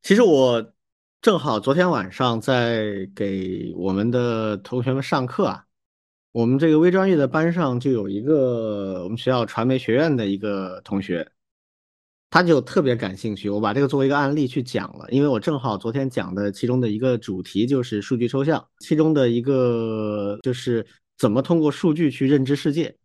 [0.01, 0.73] 其实我
[1.21, 5.63] 正好昨天晚上在给我们的同学们上课啊。
[6.33, 11.27] 我们这个微专业的班上就有一个我们学校传媒学院的一个同学，
[12.29, 13.49] 他就特别感兴趣。
[13.49, 20.85] 我把这个作为一个案例去讲了，因为我正好昨天讲的其中的一个主题就是数据抽象，其中的一个就是
[21.17, 22.95] 怎么通过数据去认知世界，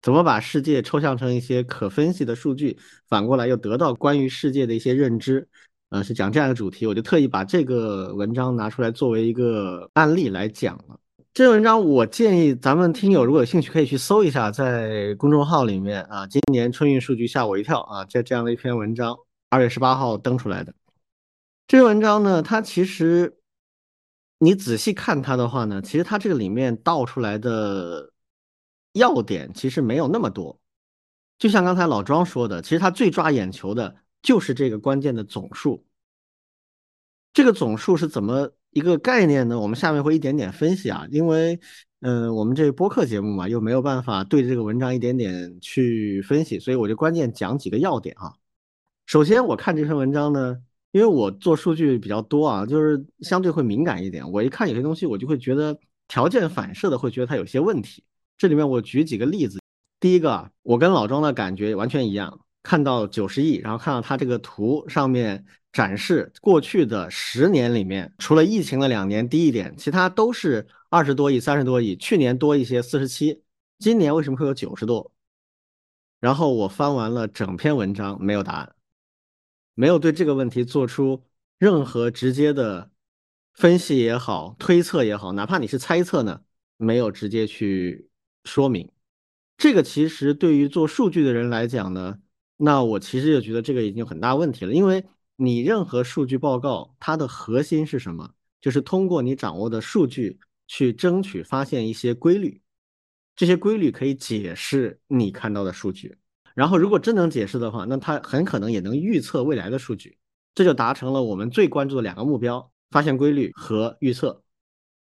[0.00, 5.48] 怎么把世界抽象成一些可分析的数据，反过来又得到关于世界的一些认知。
[5.90, 10.98] 呃，是讲这样一个主题，我就特意把这个文章拿出来作为一个案例来讲了。
[11.34, 19.16] 这篇文章我建议咱们听友如果有兴趣，可以去搜一下，在公众号里面啊，今年春运数据吓我一跳啊，这这样的一篇文章，
[19.48, 20.74] 二月十八号登出来的。
[21.66, 23.38] 这篇文章呢，它其实
[24.40, 28.12] 你仔细看它的话呢，其实它这个里面道出来的
[28.92, 30.60] 要点其实没有那么多。
[31.38, 35.86] 就像刚才老庄说的，其实它最抓眼球的就是这个关键的总数。
[37.32, 38.52] 这个总数是怎么？
[38.72, 41.60] 一个概念呢，我们下面会一点点分析啊，因为，
[42.00, 48.32] 嗯，我们这播客节目嘛，又没有办法对这个文章一点点去分析，所以我就关键讲几个要点啊。
[49.04, 50.56] 首先，我看这篇文章呢，
[50.90, 58.02] 因为我做数据比较多啊，就是相对会敏感一点，我一看有些东西，我就会觉得条件反射的会觉得它有些问题。
[58.38, 59.60] 这里面我举几个例子，
[60.00, 65.44] 第一个，我跟老庄的感觉完全一样，看到九十亿，然后看到它这个图上面。
[65.72, 71.96] 展示过去的十年里面，除了疫情的两年低一点，其他都是二十多亿、三十多亿。
[71.96, 73.42] 去年多一些，四十七。
[73.78, 75.10] 今年为什么会有九十多？
[76.20, 78.76] 然后我翻完了整篇文章，没有答案，
[79.74, 81.24] 没有对这个问题做出
[81.58, 82.90] 任何直接的
[83.54, 86.42] 分析也好、推测也好，哪怕你是猜测呢，
[86.76, 88.10] 没有直接去
[88.44, 88.90] 说明。
[89.56, 92.18] 这个其实对于做数据的人来讲呢，
[92.58, 95.02] 那我其实就觉得这个已经有很大问题了，因为。
[95.36, 98.30] 你任何数据报告，它的核心是什么？
[98.60, 102.60] 就是通过你掌握的数据去争取发现一些规律，
[103.34, 106.16] 这些规律可以解释你看到的数据。
[106.54, 110.16] 然后，如果真能解释的话，那它很可能也能预测未来的数据，
[110.54, 114.42] 这就达成了我们最关注的两个目标：发现规律和预测。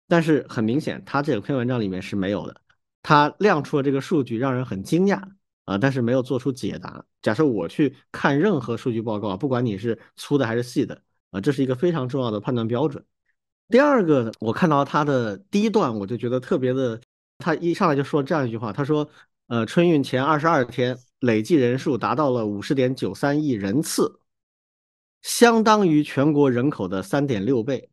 [0.08, 2.62] 但是很明显，它这篇文章里面是没有的，
[3.02, 5.22] 它亮出了这个数据，让人很惊讶。
[5.66, 7.06] 啊，但是没有做出解答。
[7.22, 13.04] 假设我去看任何数据报告，不管你是粗的还是细的，啊，这是一个非常重要的判断标准。
[13.70, 17.00] 第二个，我看到他的第一段，我就觉得特别的，
[17.38, 19.10] 他一上来就说这样一句话，他说，
[19.48, 24.20] 呃，春运前二十二天累计人数达到了五十点九三亿人次，
[25.22, 27.90] 相当于全国人口的三点六倍。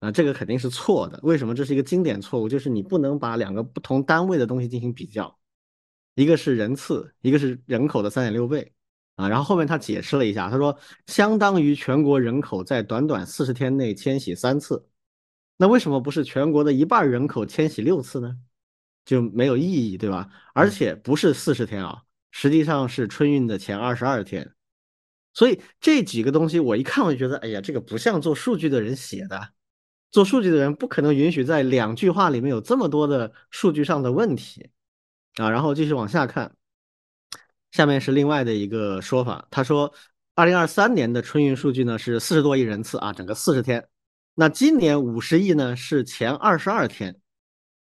[0.00, 1.18] 啊，这个肯定是错的。
[1.22, 1.54] 为什么？
[1.54, 5.38] 这是一个经典错误，就是你不能把两个不同单位的东西进行比较。
[6.16, 8.72] 一个是人次，一个是人口的三点六倍
[9.14, 9.28] 啊。
[9.28, 10.76] 然后后面他解释了一下，他说
[11.06, 14.88] 相当于全国人口在短短四十天内迁徙三次。
[15.58, 18.36] 那为什么不是全国的一半人口迁徙六次呢？
[19.04, 20.28] 就没有意义，对吧？
[20.52, 22.02] 而且不是四十天啊，
[22.32, 24.52] 实际上是春运的前二十二天。
[25.32, 29.50] 所以这几个东西我一看我就觉得，哎呀，这个不像做数据的人写的。
[30.10, 34.70] 做数据的人不可能允许在两句话里面有这么多的数据上的问题
[35.36, 35.50] 啊。
[35.50, 36.54] 然后继续往下看，
[37.70, 39.92] 下面是另外的一个说法，他说，
[40.34, 43.86] 二零二三年的春运数据呢是四十多亿人次啊，整个四十天。
[44.34, 47.16] 那今年五十亿呢是前二十二天。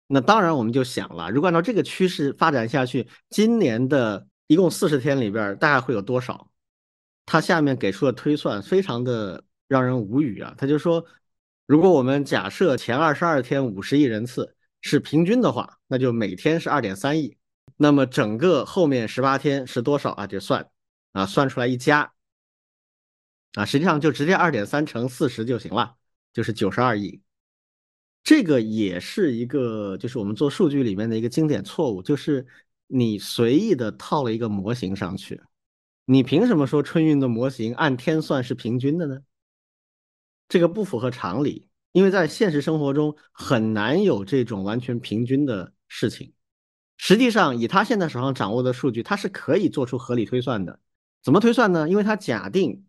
[0.06, 6.48] 那当然我们就想了，如果按照这个趋势发展下去，今年的一共四十天里边大概会有多少？
[7.26, 10.54] 他下面给出的推算非常的让人无语啊！
[10.58, 11.02] 他就说，
[11.66, 17.34] 如果我们假设前二十二天五十亿人次是平均的话，那就每天是二点三亿。
[17.76, 20.26] 那么整个后面十八天是多少啊？
[20.26, 20.70] 就算
[21.12, 22.12] 啊，算出来一加
[23.54, 25.96] 啊，实际上就直接二点三乘四十就行了，
[26.32, 27.20] 就是九十二亿。
[28.22, 32.46] 这个也是一个，就是我们做数据里面的一个经典错误，就是
[32.86, 35.40] 你随意的套了一个模型上去。
[36.04, 39.20] 你凭什么说春运的模型按天算是平均的呢？
[40.48, 46.33] 这个不符合常理，因为在现实生活中很难有这种完全平均的事情。
[46.96, 50.78] 实际上，以他现在手上掌握的数据，他是可以做出合理推算的。
[51.22, 51.88] 怎么推算呢？
[51.88, 52.84] 因为他假定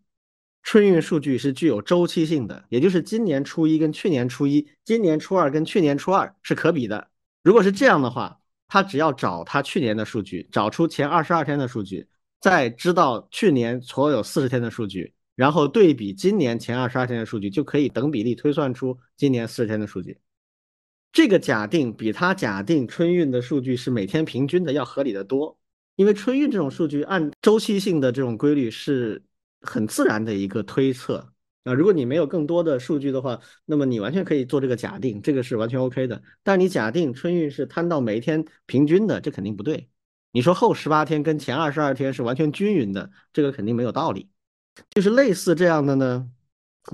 [0.62, 7.08] 春运数据是具有周期性的，也就是今年初一跟去年初一、今年初二跟去年初二是可比的。
[7.42, 12.08] 如果是这样的话，他只要找他去年的数据，找出前二十二天的数据。
[12.38, 20.18] 再知道去年所有四十天的数据，然后对比今年前二十二天的数据，就可以等比例推算出今年四十天的数据。
[21.16, 25.58] 这个假定比他假定春运的数据是每天平均的要合理的多，
[25.94, 29.22] 因为春运这种数据按周期性的这种规律是
[29.62, 31.26] 很自然的一个推测
[31.64, 31.72] 啊。
[31.72, 36.22] 如果你没有更多的数据的话，那么你完全可以做这个假定，这个是完全 OK 的。
[36.42, 39.88] 但你假定春运是摊到每一天平均的，这肯定不对。
[40.32, 44.28] 你说后十八天跟前二十二天是完全均匀的，这个肯定没有道理。
[44.90, 46.28] 就是类似这样的呢，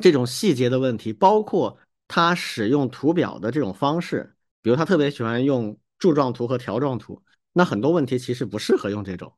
[0.00, 1.76] 这种细节的问题，包括
[2.14, 7.22] 他使用图表的这种方式，比如他特别喜欢用柱状图和条状图，
[7.54, 9.32] 那很多问题其实不适合用这种，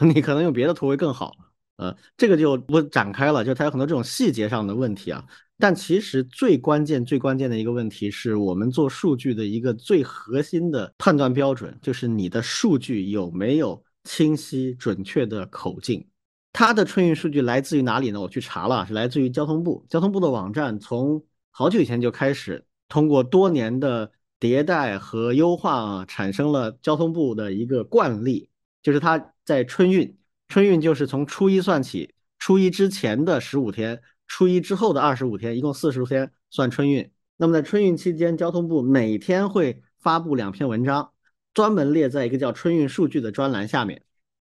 [0.00, 1.34] 你可能用别的图会更好。
[1.76, 5.24] 呃，这个就不展开了，就它有很多这种细节上的问题啊。
[5.58, 16.06] 但其实最关键、最关键的一个问题是我们做数据的一个最核心的判断标准，就是你的数据有没有清晰准确的口径。
[16.52, 18.20] 它的春运数据来自于哪里呢？
[18.20, 19.86] 我去查了，是来自于交通部。
[19.88, 24.10] 交通部的网站从好久以前就开始通过多年的
[24.40, 28.48] 迭代和优化啊，产生了交通部的一个惯例，
[28.82, 30.16] 就是它在春运，
[30.48, 34.02] 春运就是从初一算起，初一之前的十五天。
[34.26, 37.10] 初一之后的二十五天，一共四十天算春运。
[37.36, 41.12] 那么在春运期间，交通部每天会发布两篇文章，
[41.52, 44.02] 专门列在一个叫“春运数据”的专栏下面。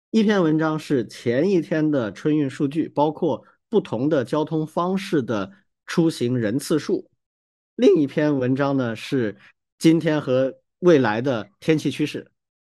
[0.10, 5.52] 一篇文章是前一天的春运数据，包括不同的交通方式的
[5.86, 7.08] 出行人次数；
[7.76, 9.38] 另一篇文章呢是
[9.78, 12.32] 今天和未来的天气趋势。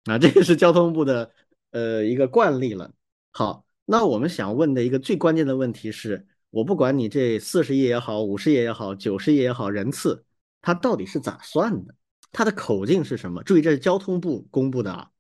[0.05, 1.33] 啊，这个是交通部的
[1.71, 2.92] 呃一个惯例了。
[3.33, 6.27] 好，那我们想问的一个最关键的问题是。
[6.51, 10.25] 我不管你这四十亿也好，五十亿也好，九十亿也好，人次
[10.62, 11.95] 它到底是咋算的？
[12.33, 13.42] 它的口径是什么？
[13.42, 15.11] 注意，这是交通部公布的啊，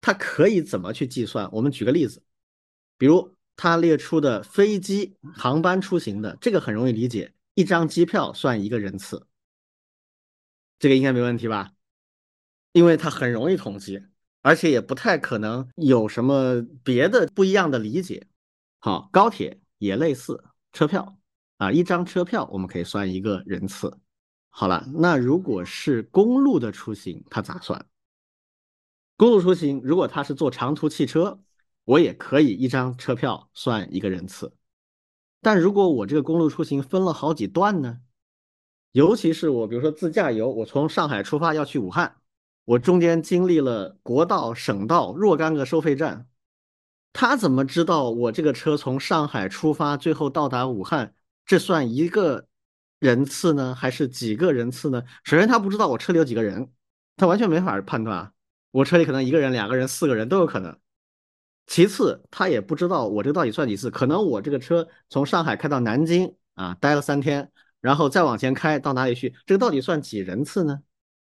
[0.00, 1.48] 它可以怎么去计算？
[1.52, 2.20] 我们举个例子，
[2.96, 9.26] 比如它列出的飞机航班出行的这个很容易理解，一张机票算一个人次，
[10.78, 11.72] 这个应该没问题吧？
[12.72, 14.02] 因为它很容易统计，
[14.40, 18.26] 而且也不太可能有什么别的不一样的理解。
[18.78, 19.60] 好，高铁。
[19.78, 20.42] 也类似
[20.72, 21.20] 车票
[21.58, 23.96] 啊，一张车票我们可以算一个人次。
[24.50, 27.86] 好了，那如果是公路的出行，它咋算？
[29.16, 31.40] 公路出行，如果他是坐长途汽车，
[31.88, 34.52] 我也可以一张车票算一个人次。
[35.40, 38.00] 但如果我这个公路出行分了好几段呢？
[38.92, 42.16] 尤其是我比如说自驾游，我从上海出发要去武汉，
[42.66, 46.28] 我中间经历了国道、省道若干个收费站。
[47.14, 51.14] 他怎么知道我这个车从上海出发，最后到达武汉，
[51.46, 52.48] 这算一个
[52.98, 55.02] 人次呢，还是几个人次呢？
[55.24, 56.70] 首先，他不知道我车里有几个人，
[57.16, 58.32] 他完全没法判断啊。
[58.72, 60.78] 我车里可能一个人、两个人、四个人都有可能。
[61.68, 70.82] 其次，他也不知道我这到底算几次，可能我这个车从上海开到南京啊，待了三天，然后再往前开到哪里去，这个到底算几人次呢？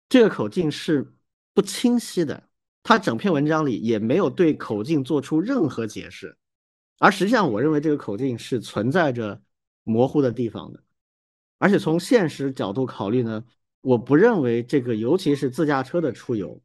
[0.08, 1.12] 这个口径是
[1.52, 2.44] 不清晰的。
[2.82, 6.38] 他整篇文章里也没有对口径做出任何解释，
[6.98, 9.42] 而实际上，我认为这个口径是存在着
[9.84, 10.82] 模糊的地方的。
[11.58, 13.44] 而且从现实角度考虑呢，
[13.82, 16.58] 我不认为这个，尤其是自驾车的出游，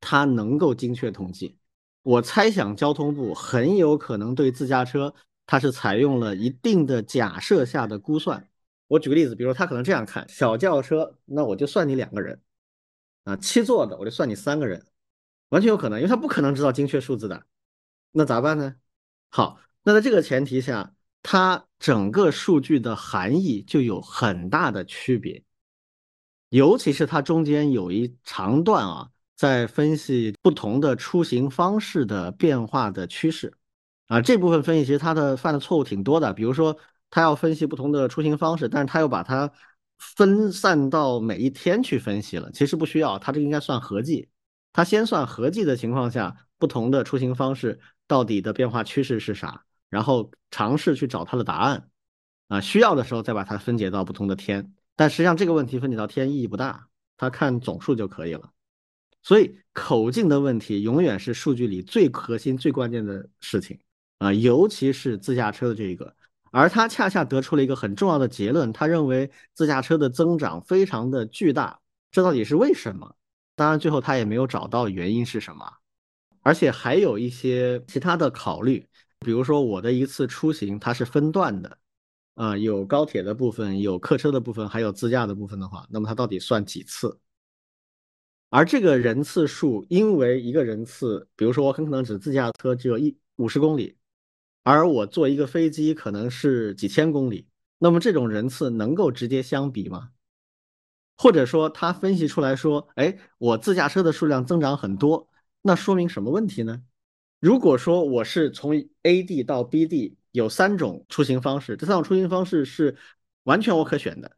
[0.00, 1.57] 它能够精确统计。
[2.08, 8.48] 我猜想交通部很有可能对自驾车，它是采用了一定的假设下的估算。
[8.86, 12.40] 我举个例子，比如说他可能这样看：小轿车，那我就算你两个人，
[13.24, 14.86] 啊，七座的我就算你三个人，
[15.50, 17.44] 完全有可能，因为他不可能知道精确数字的。
[18.12, 18.76] 那咋办呢？
[19.28, 25.44] 好，那在这个前提下，它整个数据的含义就有很大的区别，
[26.48, 33.54] 尤其是它中间有一长段啊，在分析不同的出行方式的变化的趋势，
[34.08, 36.76] 啊，这部分分析其实它的犯的错误挺多的，比如说
[37.08, 39.50] 它要分析不同的出行方式，但是它又把它
[39.98, 44.28] 分散到每一天去分析了，其实不需要，它这应该算合计，
[44.72, 47.78] 它先算合计的情况下，不同的出行方式。
[48.08, 49.66] 到底的变化趋势是啥？
[49.90, 51.90] 然后尝试去找它的答案，
[52.48, 54.72] 啊，需要的时候再把它分解到不同的天。
[54.96, 58.50] 但实际上这个问题分解到天意义不大，它看总数就可以了。
[59.22, 63.78] 所以口径的问题永远是数据里最核心、最关键的事情
[64.18, 66.14] 啊，尤其是自驾车的这一个。
[66.50, 71.78] 而他恰恰得出了一个很重要的结论，他认为自驾车的增长非常的巨大，
[72.10, 73.14] 这到底是为什么？
[73.54, 75.70] 当然最后他也没有找到原因是什么。
[76.42, 78.86] 而且还有一些其他的考虑，
[79.20, 81.78] 比如说我的一次出行它是分段的，
[82.34, 87.18] 啊，有高铁的部分，有客车的部分，还有自驾的部分的话，那么它到底算几次？
[88.50, 93.96] 而这个人次数，因为一个人次，比如说我很可能只自驾车只有一五十公里，
[94.62, 97.46] 而我坐一个飞机可能是几千公里，
[97.78, 100.10] 那么这种人次能够直接相比吗？
[101.16, 105.28] 或者说他分析出来说，哎，我自驾车的数量增长很多。
[105.62, 106.82] 那说明什么问题呢？
[107.40, 108.72] 如果说我是从
[109.02, 112.96] A 地到 B 地有三种出行方式，这三种出行方式是
[113.42, 114.36] 完全我可选的，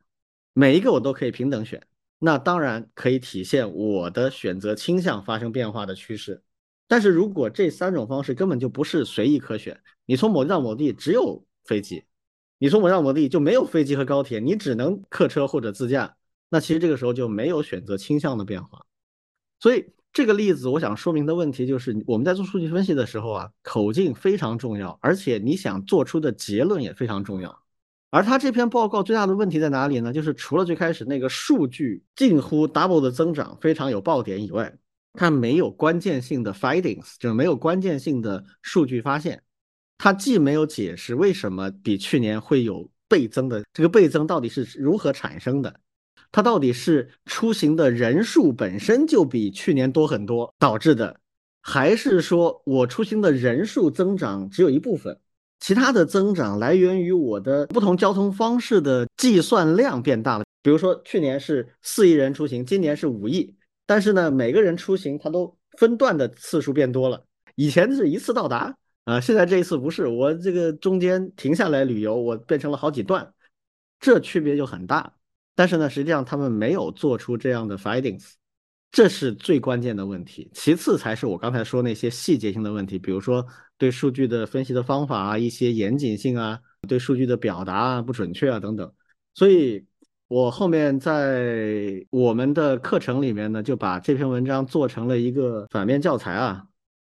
[0.52, 1.86] 每一个我都可以平等选，
[2.20, 6.44] 那当然可以体现我的选择倾向发生变化的趋势。
[6.86, 12.04] 但是如果这三种方式根本就不是随意可选，你从某地到某地只有飞机，
[12.58, 16.16] 你从某地到某地就没有飞机和高铁，你只能客车或者自驾，
[16.50, 18.86] 那其实这个时候就没有选择倾向的变化，
[19.58, 19.86] 所以。
[20.12, 27.62] 这个例子我想说明的问题就是，我们在做数据分析的时候啊，口径非常重要，而且你想做出的结论也非常重要。
[28.10, 30.12] 而他这篇报告最大的问题在哪里呢？
[30.12, 34.76] 就是除了最开始那个数据近乎 double 的增长非常有爆点以外，
[35.12, 39.42] 它没有关键性的 findings，就是没有关键性的数据发现。
[39.96, 45.78] 它既没有解释为什么比去年会有倍增的，这个倍增到底是如何产生的。
[46.32, 51.20] 它到底是出行的人数本身就比去年多很多导致的，
[51.60, 55.18] 还是说我出行的人数增长只有一部分，
[55.60, 60.44] 其他的增长来源于我的不同交通方式的计算量变大了？
[60.62, 63.54] 比如说去年是四亿人出行，今年是五亿，
[63.86, 73.32] 但是呢，每个人出行它都分段的次数变多了，以前是一次到达啊，现在这一次不是，我这个中间停下来旅游，我变成了好几段，
[73.98, 75.14] 这区别就很大。
[75.54, 78.32] 但是呢，实际上他们没有做出这样的 findings，
[78.90, 80.50] 这是最关键的问题。
[80.54, 83.46] 其次才是我刚才说那些细节性的问题，比如说
[83.80, 88.92] 对数据的分析的方法啊，一些严谨性啊，对数据的表达啊不准确啊等等。
[89.34, 89.82] 所以，
[90.28, 96.64] 我后面在我们的课程里面呢，就把这篇文章做成了一个反面教材啊，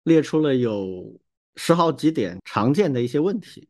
[0.02, 1.18] 列出了有
[1.54, 3.68] 十好几点常见的一些问题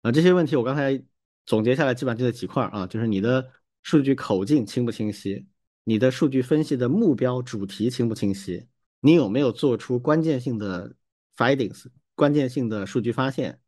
[0.00, 0.10] 啊。
[0.10, 1.00] 这些问题我刚才
[1.44, 3.46] 总结下来，基本上就这几块啊，就是你的。
[3.86, 5.44] 数据口径清不清晰？
[5.84, 8.66] 你的数据分析的目标主题清不清晰？
[9.00, 10.90] 你有没有做出关键性的
[11.36, 13.58] findings，关键性的数据发现？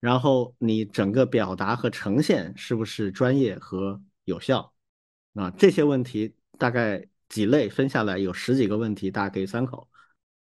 [0.00, 4.72] 然后你整个表达和呈现是不是专业和有效？
[5.34, 9.88] 啊，这些问题大概几类分下来有十几个问题，大家可以参考。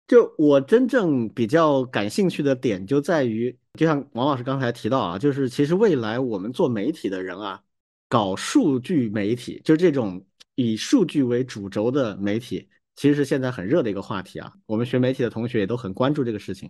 [0.07, 7.63] 就我真正比较感兴趣的点就在于，就像王老师刚才提到啊，就是其实未来我们做媒体的人啊。
[8.09, 10.21] 搞数据媒体，就这种
[10.55, 14.51] 以数据为主轴的媒体，其实是现在很热的一个话题啊。
[14.65, 16.69] 我们学媒体的同学也都很关注这个事情。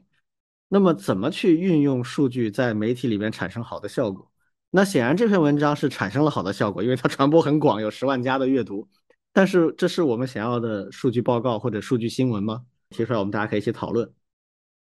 [0.74, 4.32] 那么，怎么去运用数据在媒体里面产生好的效果？
[4.70, 8.88] 那显然这篇文章是产生了好的效果，因为它传播很广，有十万加的阅读。
[9.34, 12.64] 但是，这是我们想要的数据报告或者数据新闻吗？
[12.90, 14.10] 提出来，我们大家可以一起讨论。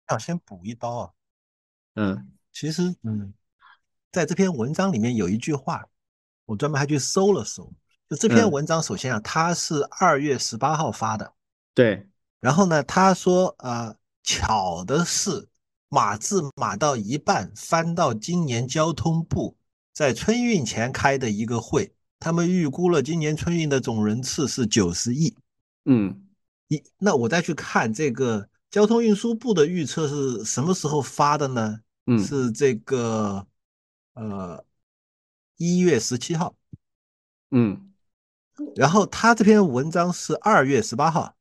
[0.08, 1.10] 想先补一刀啊。
[1.94, 3.32] 嗯，其实，嗯，
[4.12, 5.86] 在这篇文章里面有一句话。
[6.46, 7.72] 我专门还去搜了搜，
[8.08, 11.32] 就这篇文章，首先啊，它是二月十八号发的，
[11.72, 12.08] 对。
[12.40, 15.46] 然后呢，他说啊，巧的是，
[15.90, 19.58] 码字码到一半，翻到今年交通部
[19.92, 25.36] 在春运前开的一个会，他们预估了今年春运的总人次是九十亿。
[25.84, 26.28] 嗯，
[26.68, 31.80] 一那我再去看这个交通运输部的预测是什么时候发的呢？
[32.06, 33.46] 嗯是这个
[34.14, 34.64] 呃
[35.58, 36.56] 一月十七号，
[37.50, 37.92] 嗯
[38.74, 41.36] 然后他这篇文章是二月十八号，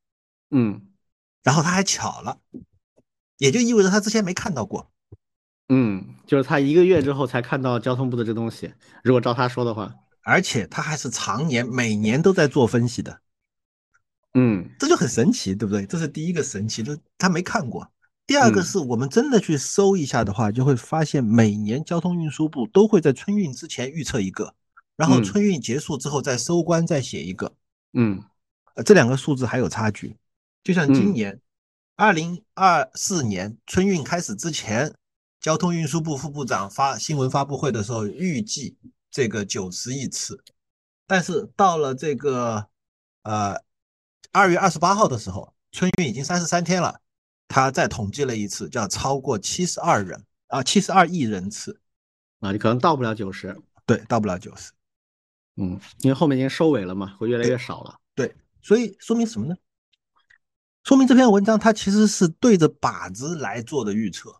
[0.51, 0.87] 嗯
[1.43, 2.39] 然后他还巧了，
[3.39, 4.91] 也就意味着他之前没看到过。
[5.69, 8.71] 嗯，就是他一个月之后才看到交通部的这东西。
[9.03, 13.19] 如果照他说的话，而且他还是常年每年都在做分析的，
[14.33, 15.85] 嗯这就很神奇，对不对？
[15.85, 17.91] 这是第一个神奇，就是他没看过。
[18.27, 24.53] 第二个嗯是我们真的去搜一下的话，就会发现每年交通运输部都会在春运之前预测一个，
[24.95, 27.53] 然后嗯春运结束之后再收官再写一个，
[27.93, 28.23] 嗯
[28.75, 30.15] 呃，这两个数字还有差距。
[30.63, 31.39] 就像今嗯年
[31.99, 34.95] 二零二四年春运开始之前，
[35.41, 38.77] 交通运输部副部长发新闻发布会的时候预计
[39.11, 40.41] 这个九十亿次，
[41.05, 42.69] 但是到了这个
[43.23, 43.61] 呃
[44.31, 47.01] 二月二十八号的时候，春运已经三十三天了，
[47.49, 51.81] 他再统计了一次，叫超过七十二人啊，七十二亿人次，
[52.39, 53.61] 啊，你可能到不了九十。
[53.85, 54.71] 对，到不了九十。
[55.57, 57.99] 嗯，因为后面已经收尾了嘛，会越来越少了。
[58.15, 59.55] 对，所以说明什么呢？
[60.83, 64.35] 说明这篇文章它其实是对着靶子来做的预测。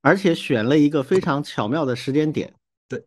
[0.00, 2.52] 而且选了一个非常巧妙的时间点。
[2.88, 3.06] 对，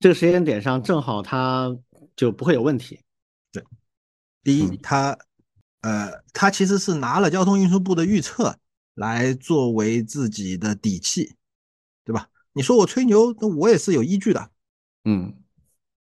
[0.00, 1.76] 这个时间点上正好它
[2.16, 3.00] 就不会有问题。
[3.52, 3.62] 对
[4.42, 5.18] 第一嗯，他
[5.82, 8.56] 呃，他其实是拿了交通运输部的预测
[8.94, 11.36] 来作为自己的底气，
[12.02, 12.30] 对吧？
[12.54, 14.50] 你说我吹牛，那我也是有依据的。
[15.04, 15.34] 嗯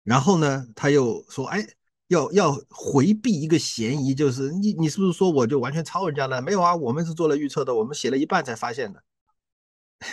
[0.04, 1.66] 然后呢，他又说，哎，
[2.08, 6.40] 要要回避一个嫌疑，就是你你是不是说我就完全抄人家的？
[6.40, 9.02] 没有啊，我们是做了预测的，我们写了一半才发现的。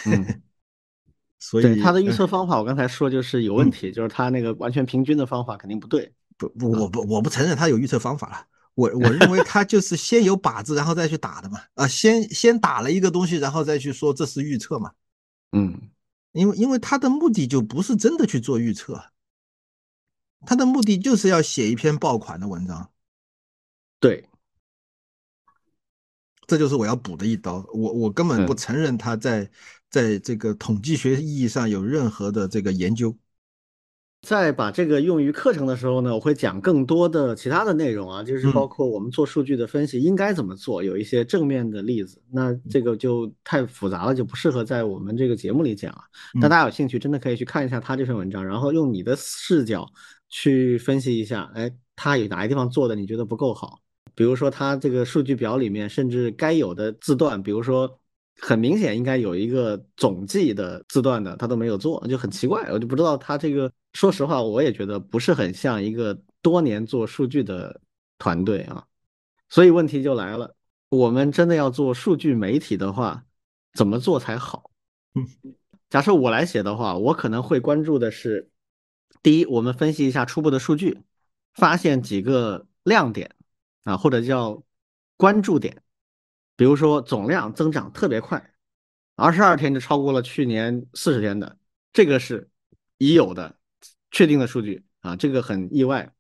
[0.06, 0.42] 嗯，
[1.40, 6.14] 所以他的预呃测 方法，我刚才说就是有问题，就是他那个完全平均的方法肯定不对。
[6.38, 8.46] 不不，我不我不承认他有预测方法了。
[8.76, 11.60] 我我认为他就是先有靶子，然后再去打的嘛。
[11.76, 14.92] 啊，先先打了一个东西，然后再去说这是预测嘛。
[15.52, 15.80] 嗯
[16.32, 19.00] 因为因为他的目的就不是真的去做预测，
[20.46, 22.90] 他的目的就是要写一篇爆款的文章，
[24.00, 24.28] 对，
[26.48, 27.66] 这就是我要补的一刀。
[27.74, 29.50] 我我根本不嗯承认他在
[29.90, 33.16] 在这个统计学意义上有任何的这个研究。
[34.22, 42.22] 在把这个用于课程的时候呢，我会讲更多的其他的内容啊，就是嗯包括我们做数据的分析应该怎么做，有一些正面的例子。
[42.32, 46.04] 那这个就太复杂了，就不适合在我们这个节目里讲啊。
[46.36, 49.86] 但嗯大家有兴趣，真的可以去看一下他这篇文章，然后用你的视角
[50.34, 53.80] 去分析一下，哎，他有哪些地方做的你觉得不够好？
[54.16, 58.00] 比如说他这个数据表里面，甚至该有的字段，比如说
[58.40, 63.72] 很明显应该有一个总计的字段的，他都没有做，就很奇怪，我就不知道他这个。
[63.94, 67.80] 说实话，我也觉得不是很像一个多年做数据的
[68.18, 68.84] 团队啊。
[69.50, 70.56] 所以问题就来了，
[70.90, 73.24] 我们真的要做数据媒体的话，
[73.76, 74.72] 怎么做才好？
[75.14, 75.28] 嗯，
[75.92, 78.50] 假设我来写的话，我可能会关注的是，
[79.24, 81.02] 第一，我们分析一下初步的数据，
[81.54, 83.34] 发现几个亮点
[83.84, 84.62] 啊，或者叫
[85.18, 85.82] 关注点，
[86.58, 88.54] 比如说总量增长特别快，
[89.16, 91.58] 二十二天就超过了去年四十天的，
[91.94, 92.50] 这个是
[92.98, 93.58] 已有的
[94.12, 96.14] 确定的数据啊，这个很意外。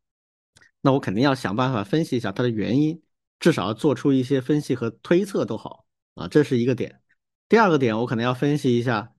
[0.80, 3.01] 那我肯定要想办法分析一下它的原因，
[3.39, 5.86] 至少要做出一些分析和推测都好
[6.16, 7.01] 啊，这是一个点。
[7.49, 9.14] 第二个点，我可能要分析一下，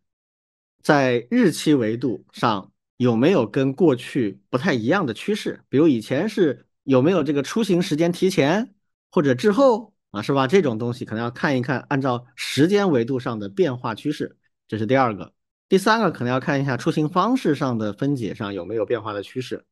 [0.82, 8.74] 在日期维度上有没有跟过去不太一样的趋势，比如以前是有没有这个出行时间提前
[9.10, 10.46] 或者滞后啊，是吧？
[10.46, 14.36] 这种东西可能要看一看，按照时间维度上的变化趋势，
[14.68, 15.32] 这是第二个。
[15.68, 19.64] 第三个可能要看一下出行方式上的分解上有没有变化的趋势。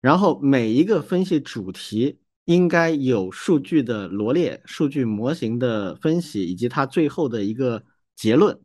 [0.00, 7.82] 然后每一个分析主题应该有数据的罗列、数据模型的分析，以及它最后的一个
[8.14, 8.60] 结论，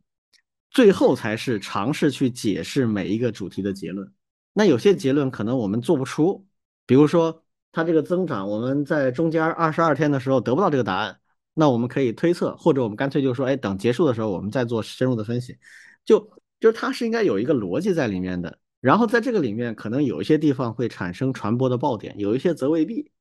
[0.71, 4.11] 最后才是尝试去解释每一个主题的结论。
[4.53, 6.45] 那有些结论可能我们做不出，
[6.85, 11.19] 比如说它这个增长，我们在中间二十二天的时候得不到这个答案，
[11.53, 15.57] 那我们可以推测，或者我们干脆就说，哎，等结束的时候我们再做深入的分析，
[16.05, 16.19] 就
[16.59, 18.57] 就是它是应该有一个逻辑在里面的。
[18.79, 23.11] 然后在这个里面，可能有一些地方会产生传播的爆点，有一些则未必。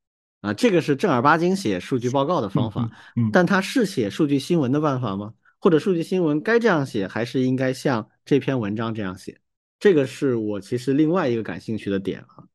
[0.42, 5.32] 啊，这个是正儿八经写数据报告的方法，嗯，但它是写数据新闻的办法吗？
[5.66, 9.36] 或者数据新闻该这样写，还是应该像这篇文章这样写？
[9.80, 12.46] 这个是我其实另外一个感兴趣的点啊。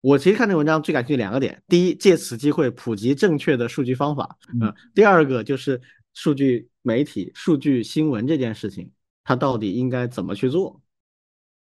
[0.00, 5.78] 我其实看这文章最感兴趣两个点：第一，借此机会普及正确的数据方法嗯；第二个就是
[6.14, 8.90] 数据媒体、数据新闻这件事情，
[9.24, 10.80] 它到底应该怎么去做？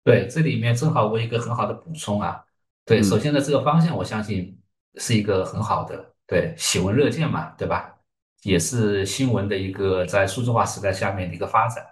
[0.03, 2.43] 对，这里面正好我有一个很好的补充啊。
[2.83, 4.59] 对，首先呢，这个方向我相信
[4.95, 7.95] 是一个很好的，对，喜闻乐见嘛，对吧？
[8.43, 11.85] 也是新闻的一个在数字化时代下面的一个发展。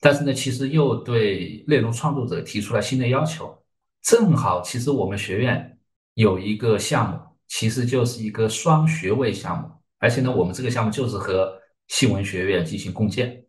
[0.00, 3.56] 但是呢，其实又对内容创作者提出了新的要求。
[4.02, 5.78] 正好，其实我们学院
[6.14, 13.44] 有一个项目，其实就是一个双学位项目，而且呢，我们这个项目就是和新闻学院进行共建。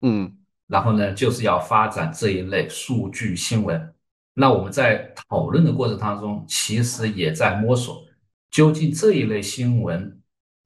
[0.00, 0.38] 嗯，
[0.68, 3.94] 然后呢，就是要发展这一类数据新闻。
[4.32, 8.02] 那我们在讨论的过程当中，其实也在摸索，
[8.50, 10.19] 究竟这一类新闻，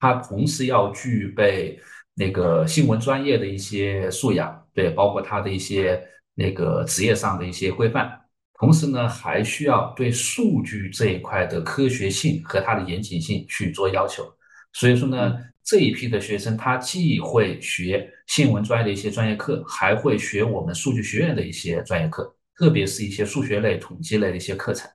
[0.04, 1.80] 它同时要具备
[2.14, 5.98] 那个新闻专业的一些素养，对，包括他的一些
[6.34, 8.12] 那个职业上的一些规范，
[8.60, 14.30] 同时呢，还需要对数据这一块的科学性和它的严谨性去做要求。
[14.74, 22.30] 所以说呢，这一批的学生他既会学新闻专业的一些专业课，还会学我们数据学院的一些专业课。
[22.58, 24.86] 特别是一些数学类、统计类的一些课程，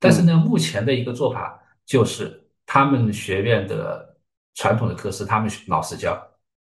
[0.00, 4.07] 但是呢，目前的一个做法就是他们学院的
[4.58, 6.20] 传统的课是他们老师教，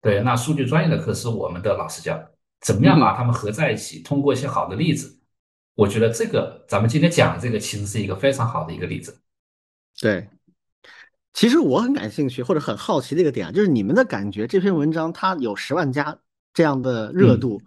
[0.01, 2.17] 对，那数据专业的课是我们的老师教，
[2.61, 4.01] 怎么样把他们合在一起？
[4.03, 5.19] 通过一些好的例子，
[5.75, 9.21] 我觉得这个咱们今天讲的这个其实是一个非常好的一个例子。
[10.01, 10.29] 对，
[11.33, 16.17] 其实我很感兴趣或者很好奇的一个点啊，就是你们的感觉，这篇文章它有十万加
[16.55, 17.61] 这样的热度。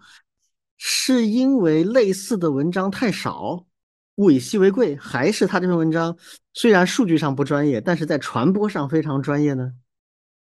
[0.78, 3.66] 是因为类似的文章太少，
[4.14, 6.16] 物以稀为贵，还是他这篇文章
[6.52, 9.72] 虽然数据上不专业，但是在传播上非常专业呢？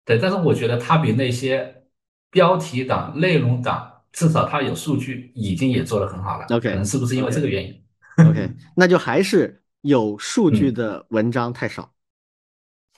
[0.07, 1.83] 对，但是我觉得它比那些
[2.31, 6.47] 标题党、内容党，至少它有数据，已经也做得很好了。
[6.47, 7.83] OK，可能是不是因为这个原因
[8.25, 11.93] ？OK，那就还是有数据的文章太少。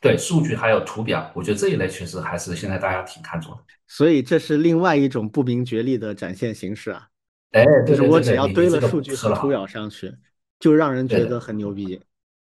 [0.03, 3.59] 对，数据还有图表，我觉得这一类确实还是现在大家挺看重的。
[3.87, 7.09] 所以这是另外一种不明觉厉的展现形式啊。
[7.53, 10.15] 哎，就是我只要堆了数据和图表上去，
[10.61, 11.99] 就让人觉得很牛逼。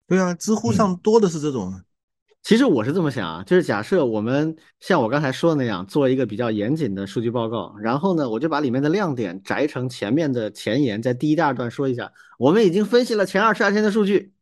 [0.07, 1.81] 对啊，知乎上多的是这种。
[2.43, 14.33] 其实我是这么想啊，就是假设我们像我刚才说的那样，做一个比较严谨的数据报告，然后呢，我就把里面的亮点摘成前面的前言，在第一、第二段说一下，我们已经分析了前二十二天的数据，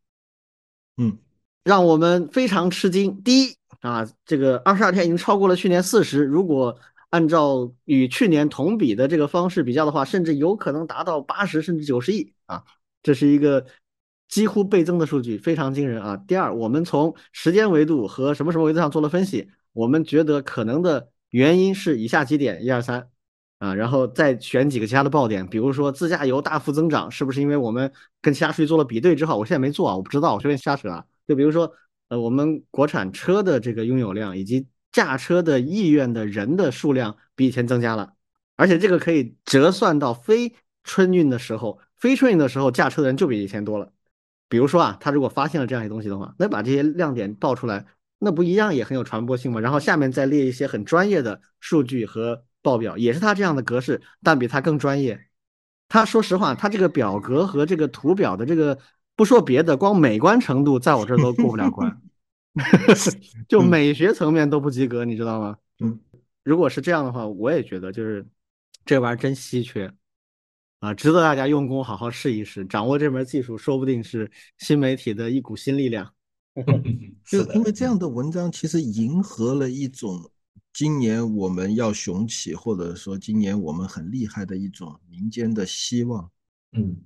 [0.96, 1.18] 嗯，
[1.62, 3.22] 让我们非常吃惊。
[3.22, 6.78] 第一啊，这个二十二天已经超过了去年四十，如果
[7.10, 12.64] 按照与去年同比的这个方式比较的话，甚至有可能达到八十甚至九十亿啊！
[13.02, 13.66] 这是一个
[14.30, 16.16] 几乎倍增的数据，非常惊人啊。
[16.16, 23.08] 第二，我们从时间维度和什么什么维度上做了分析，我们觉得可能的原因是以下几点：一二三
[23.58, 29.36] 啊，然后再选几个其他的爆点，比如说自驾游大幅增长，是不是因为我们跟其他数据做了比对之后？
[29.36, 31.04] 我现在没做啊，我不知道，我随便瞎扯啊。
[31.28, 31.72] 就比如说，
[32.08, 34.66] 呃，我们国产车的这个拥有量以及。
[34.92, 38.12] 驾车的意愿的人的数量比以前增加了，
[38.56, 40.52] 而且这个可以折算到非
[40.82, 43.92] 春运的时候，非春运的时候驾车的人就比以前多了。
[44.50, 47.86] 比如说啊，他如果发现了这样一些东西的话，那把这些亮点爆出来，
[48.18, 49.60] 那不一样也很有传播性嘛？
[49.60, 55.28] 然后下面再列一些很专业的数据和报表，也是他这样的格式，但比他更专业。
[55.88, 58.76] 他说实话，他这个表格和这个图表的这个，
[59.16, 62.00] 不说别的，光美观程度在我这儿都过不了关。
[63.48, 65.56] 就美学层面都不及格，你知道吗？
[65.78, 65.98] 嗯，
[66.42, 68.26] 如果是这样的话，我也觉得就是
[68.84, 69.92] 这玩意儿真稀缺
[70.80, 76.12] 啊，值得大家用功好好试一试，掌握这门技术，说不定是新媒体的一股新力量。
[77.24, 80.30] 就因为这样的文章，其实迎合了一种
[80.72, 86.30] 今年我们要雄起，或者说今年我们很厉害的一种民间的希望。
[86.72, 86.96] 嗯，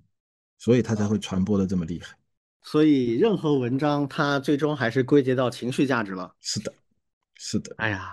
[0.59, 2.17] 所以它才会传播的这么厉害。
[2.63, 6.35] 所以，任何文章它最终还是归结到情绪价值了。
[6.41, 6.73] 是的，
[7.35, 7.75] 是的。
[7.77, 8.13] 哎呀，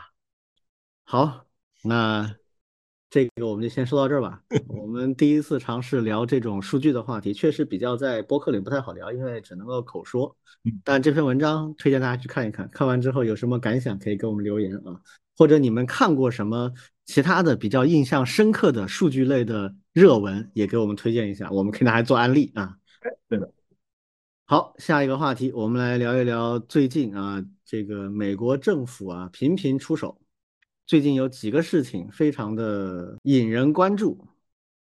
[1.03, 1.45] 好，
[1.83, 2.35] 那
[3.11, 4.41] 这个我们就先说到这儿吧。
[4.69, 10.33] 我们第一次尝试聊这种数据的话题，确实比较在播客里不太好聊，因为只能够口说。
[10.81, 14.95] 但这篇文章推荐大家去看一看，看完之后有什么感想可以给我们留言啊，
[15.35, 16.71] 或者你们看过什么
[17.05, 22.77] 其他的比较印象深刻的数据类的热文，也给我们推荐一下，我们可以拿来做案例啊。
[23.27, 23.51] 对的。
[24.45, 30.17] 好，下一个话题，我们来聊一聊最近啊，这个美国政府啊频频出手，
[30.91, 34.27] 最近有几个事情非常的引人关注。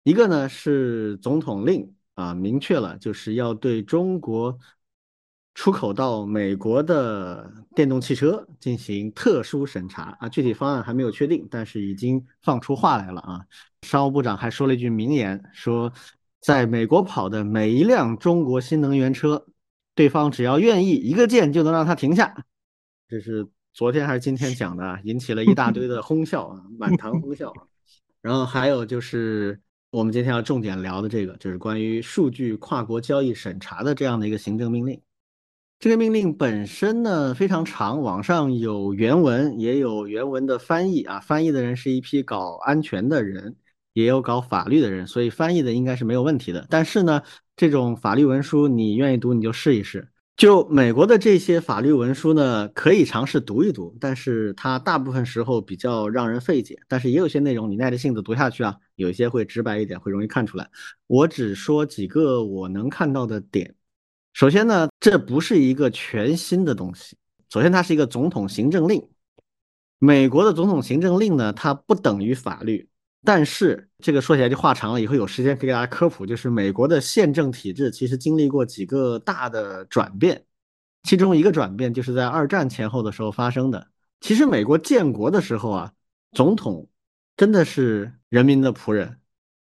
[0.03, 4.57] 一个呢是总统令啊，明确了就是要对中国
[5.55, 13.45] 出口到美国的电动汽车进行特殊审查啊，具体方案还没有确定，但是已经放出话来了啊。
[13.81, 15.91] 商务部长还说了一句名言，说。
[16.39, 19.45] 在美国跑的每一辆中国新能源车，
[19.93, 22.33] 对方只要愿意一个键就能让它停下。
[23.09, 27.53] 这是昨天还是今天讲的，引起了一大堆的 哄笑啊，满堂哄笑。
[28.22, 29.59] 然后还有就是
[29.91, 34.99] 我们今天要重点聊的这个，就是关于数据跨国交易审查的这样的一个行政命令。
[35.80, 41.22] 这个命令本身呢非常长，网上有原文，也有原文的翻译啊。
[41.22, 43.55] 翻译的人是一批搞安全的人，
[43.93, 46.67] 也有搞法律的人，所以翻译的应该是没有问题的。
[46.70, 47.22] 但是呢，
[47.55, 50.05] 这种法律文书你愿意读你就试一试。
[50.39, 56.79] 就美国的这些法律文书呢，可以尝试读一读，但是它大部分时候比较让人费解。
[56.87, 60.69] 但是也有些内容你耐着性子读下去啊，有一些会直白一点，会容易看出来。
[61.07, 63.75] 我只说几个我能看到的点。
[64.31, 67.17] 首先呢，这不是一个全新的东西。
[67.49, 69.09] 首先，它是一个总统行政令。
[69.97, 72.87] 美国的总统行政令呢，它不等于法律。
[73.24, 76.26] 但是这个说起来就话长了，以后有时间可以给大家科普。
[76.26, 80.45] 就是美国的宪政体制其实经历过几个大的转变，
[81.03, 83.88] 其中一个转变就是在二战前后的时候发生的。
[84.22, 85.93] 其实美国建国的时候啊，
[86.32, 86.89] 总统
[87.36, 89.17] 真的是人民的仆人，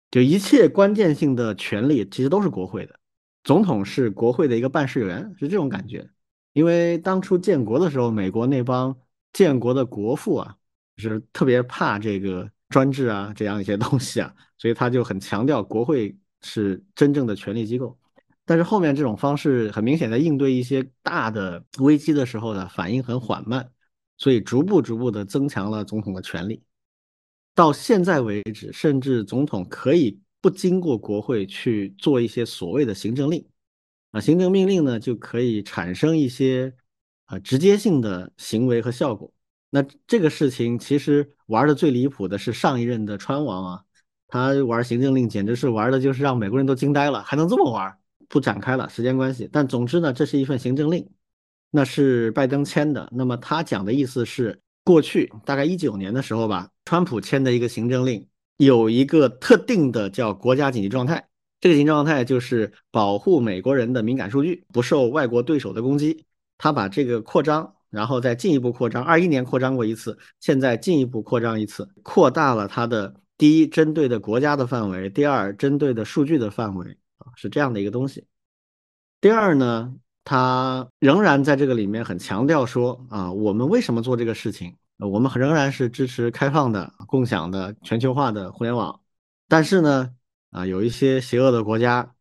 [0.09, 2.99] 就一切关键性的权利其实都是国会的。
[3.43, 6.09] 总统是国会的一个办事员，是这种感觉。
[6.53, 8.95] 因为当初建国的时候，美国那帮
[9.31, 10.55] 建国的国父啊，
[10.97, 17.95] 是特别怕这个专制啊这样一些东西啊，所以他就很强调国会是真正的权力机构。
[18.43, 23.69] 但是后面这种方式很明显在应对一些大的危机的时候呢，反应很缓慢，
[24.17, 26.63] 所以逐步逐步的增强了总统的权力。
[27.53, 30.19] 到现在为止，甚至总统可以。
[30.43, 33.47] 不经过国会去做一些所谓的行政令，
[34.11, 36.75] 啊，行政命令呢就可以产生一些
[37.27, 39.32] 啊直接性的行为和效果。
[39.75, 43.83] 那这个事情其实玩的最离谱的是上一任的川王啊，
[44.27, 47.91] 他玩行政令简直是玩的就是让美国人都惊呆了，还能这么玩？
[48.29, 49.49] 不展开了，时间关系。
[49.51, 51.09] 但总之呢，这是一份行政令，
[51.71, 53.09] 那是拜登签的。
[53.11, 58.27] 那么他讲的意思是，过去大概一九年的时候吧，川普签的一个行政令。
[58.57, 61.27] 有一个特定的叫国家紧急状态，
[61.59, 66.25] 这个紧急状态就是保护美国人的敏感数据不受外国对手的攻击。
[66.59, 69.03] 他把这个扩张，然后再进一步扩张。
[69.03, 78.25] 二一年扩张过一次，现在进一步扩张一次，扩大了它的第一针对的国家的范围，第二针对的数据的范围啊，是这样的一个东西。
[79.21, 84.75] 第二呢，他仍然在这个里面很强调说啊，我们为什么做这个事情？
[84.97, 89.01] 我们仍然是支持开放的、共享的、全球化的互联网，
[89.49, 90.13] 但是呢，
[90.51, 92.13] 啊，有一些邪恶的国家，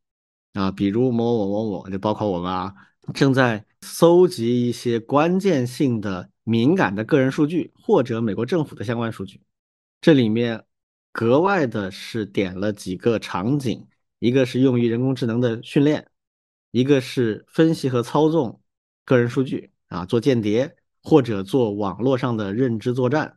[0.54, 2.74] 啊，比如某某某某，就包括我们啊，
[3.14, 9.40] 正在搜集一些关键性的、敏感的个人数据，或者美国政府的相关数据。
[10.00, 10.64] 这里面
[11.12, 13.86] 格外的是点了几个场景，
[14.18, 16.08] 一个是用于人工智能的训练，
[16.70, 18.60] 一个是分析和操纵
[19.04, 20.74] 个人数据，啊，做间谍。
[21.04, 23.36] 或者做网络上的认知作战，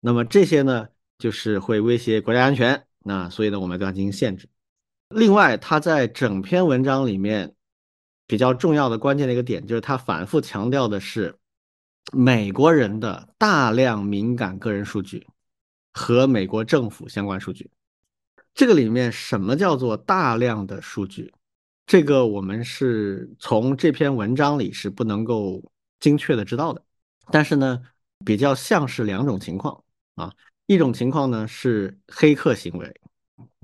[0.00, 0.88] 那么这些呢，
[1.18, 2.84] 就是会威胁国家安全。
[2.98, 4.48] 那所以呢，我们对它进行限制。
[5.08, 7.53] 另外，他在整篇文章里面
[8.26, 11.34] 比较重要的关键的一个点，就是他反复强调的是
[12.12, 15.26] 美国人的大量敏感个人数据
[15.92, 17.70] 和美国政府相关数据。
[18.54, 21.32] 这个里面什么叫做大量的数据？
[21.86, 25.62] 这个我们是从这篇文章里是不能够。
[26.00, 26.82] 精确的知道的，
[27.30, 27.80] 但是呢，
[28.26, 29.82] 比较像是两种情况
[30.16, 30.30] 啊。
[30.66, 32.94] 一种情况呢是黑客行为，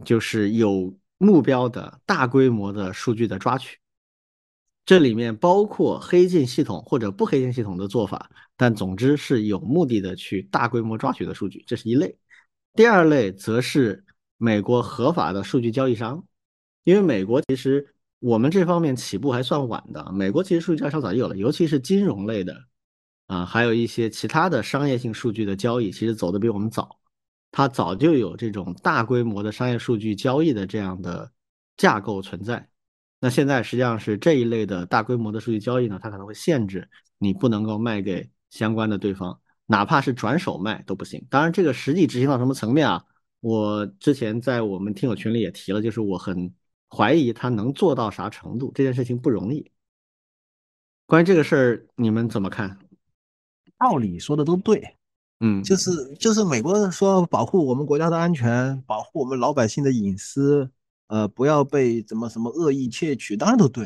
[0.06, 3.76] 就是有目标的大规模的数据的抓取，
[4.90, 12.18] 这里面包括黑进系统或者不黑进系统的做法，但总之是有目的的去大规模抓取的数据，这是一类。
[12.74, 14.04] 第二类则是
[14.36, 16.24] 美国合法的数据交易商，
[16.82, 17.94] 因为美国其实。
[18.18, 22.64] 我们这方面起步还算晚的，美国其实数据交易商早就有了，尤其是金融类的，
[23.28, 26.98] 啊，还有一些其他的商业性数据的交易，其实走的比我们早，
[27.52, 31.30] 它早就有这种大规模的商业数据交易的这样的
[31.76, 32.68] 架构存在。
[33.20, 41.24] 那现在实际上是这一类的大规模的数据交易呢，它可能会限制你不能够卖给相关的对方，哪怕是转手卖都不行。
[41.30, 43.04] 当然，这个实际执行到什么层面啊？
[43.40, 46.52] 我之前在我们听友群里也提了，就是我很。
[46.92, 48.72] 怀疑他能做到啥程度？
[48.74, 49.70] 这件事情不容易。
[51.06, 52.76] 关于这个事儿，你们怎么看？
[53.78, 54.96] 道理说的都对，
[55.38, 60.68] 嗯，就是就是美国说保护我们国家的安全，保护我们老百姓的隐私，
[61.10, 63.84] 呃，不要被怎么什么恶意窃取，当然都对，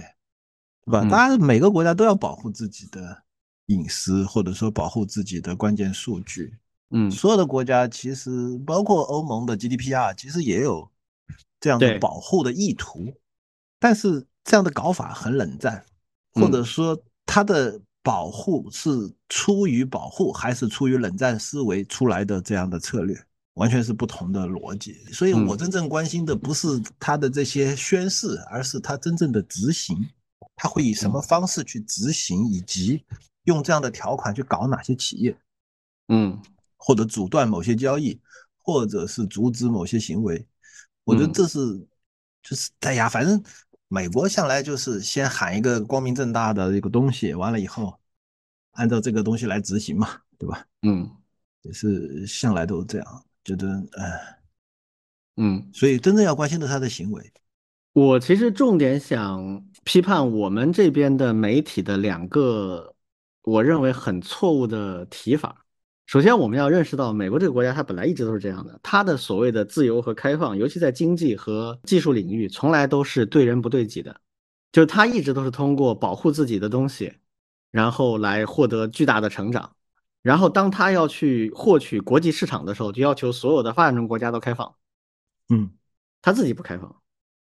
[0.87, 1.01] 对吧？
[1.11, 3.25] 当然每个国家都要保护自己的
[3.67, 6.59] 隐私，或者说保护自己的关键数据。
[6.91, 10.89] 嗯，所有的国家其实包括欧盟的 GDPR，其实也有。
[11.61, 13.11] 这样的保护的意图，
[13.81, 15.83] 但是这样的搞法很冷战，
[16.35, 18.91] 或者说它的保护是
[19.31, 23.19] 出于保护，还是出于冷战思维出来的这样的策略，
[23.55, 24.95] 完全是不同的逻辑。
[25.13, 26.67] 所以我真正关心的不是
[26.99, 29.97] 他的这些宣誓，而是他真正的执行。
[30.57, 33.05] 他会以什么方式去执行，以及
[33.43, 35.37] 用这样的条款去搞哪些企业，
[36.07, 36.41] 嗯，
[36.77, 38.21] 或者阻断某些交易，
[38.59, 40.47] 或者是阻止某些行为。
[41.03, 41.59] 我觉得这是，
[42.41, 43.43] 就是哎呀，反正
[43.89, 47.99] 美国向来就是先喊一个光明正大的一个东西，完了以后
[48.73, 50.65] 按照这个东西来执行嘛，对吧？
[50.83, 51.11] 嗯，
[51.63, 54.39] 也是向来都是这样，觉得哎，
[55.37, 57.33] 嗯，所以真正要关心的是他的行为。
[57.93, 62.95] 我其实重点想批判我们这边的媒体的两个，
[63.43, 65.65] 我认为很错误的提法。
[66.07, 74.21] 首先，我们要认识到，美国这个国家它本来一直都是这样的，它的所谓的自由和开放，尤其在经济和技术领域，从来都是对人不对己的，
[74.73, 77.13] 就是它一直都是通过保护自己的东西，
[77.71, 79.75] 然后来获得巨大的成长。
[80.25, 84.75] 然后，当他要去获取国际市场的时候，就要求所有的发展中国家都开放，
[85.51, 85.71] 嗯，
[86.23, 86.97] 他自己不开放，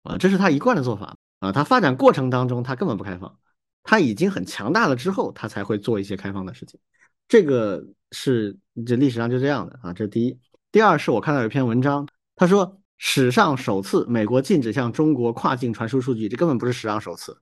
[0.03, 1.51] 啊，这是他一贯的做法啊。
[1.51, 3.39] 他发展过程当中，他根本不开放，
[3.85, 6.79] 他已经很强大了之后，他才会做一些开放的事情。
[7.27, 8.55] 这个是
[8.85, 10.39] 这历史上就这样的啊，这是第一。
[10.71, 12.07] 第二是我看到有一篇文章，
[12.37, 17.41] 他说史上首次美国禁止向中国跨境传输数据，这根本不是史上首次，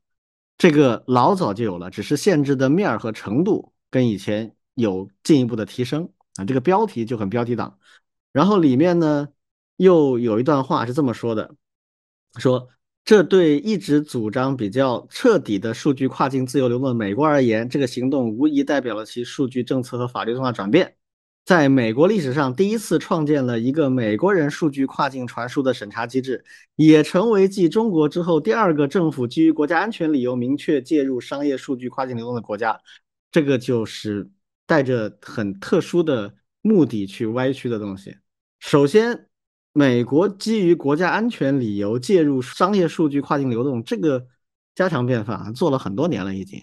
[0.56, 4.52] 这个老早就有了，只是限制的面儿和程度跟以前。
[4.76, 7.78] 有进一步的提升啊，这个标题就很标题党。
[8.32, 9.28] 然后里面呢
[9.78, 11.54] 又有一段话是这么说的：
[12.38, 12.68] 说
[13.04, 20.96] 这对一直主张比较彻底的数据跨境自由流动的美国而言，这个行动无疑代表了其数据政策和法律文化转变，
[21.46, 32.78] 在美国历史上第一次创建了一个美国人数据跨境传输的审查机制，也成为继中国之后第二个政府基于国家安全理由明确介入商业数据跨境流动的国家。
[33.30, 34.30] 这个就是。
[34.66, 38.16] 带着很特殊的目的去歪曲的东西。
[38.58, 39.28] 首先，
[39.72, 44.26] 美国基于国家安全理由介入商业数据跨境流动，这个
[44.74, 46.60] 家常便饭，做了很多年了已经。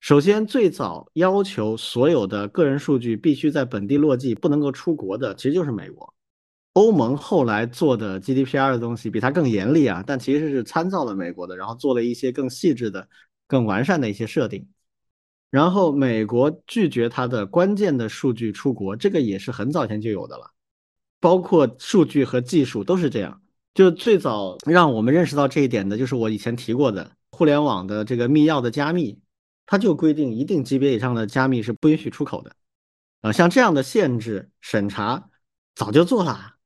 [0.00, 6.12] 首先，最早要求所有的个人数据必须在本地落地，不能够出国的，其实就是美国。
[6.74, 13.08] 欧盟后来做的 GDPR 的东西比它更严厉啊，但其实是参照了美国的，然后做了一些更细致的、
[13.46, 14.68] 更完善的一些设定。
[15.56, 20.50] 然后美国拒绝它的关键的数据出国，这个也是很早前就有的了，
[21.18, 23.40] 包括数据和技术都是这样。
[23.72, 29.18] 就最早让我们认识到这一点的，就是我以前提过的互联网的这个密钥的加密，
[29.64, 32.54] 它就规定一定级别以上的加密是不允许出口的。
[33.22, 35.30] 啊，像这样的限制审查
[35.74, 36.56] 早就做了，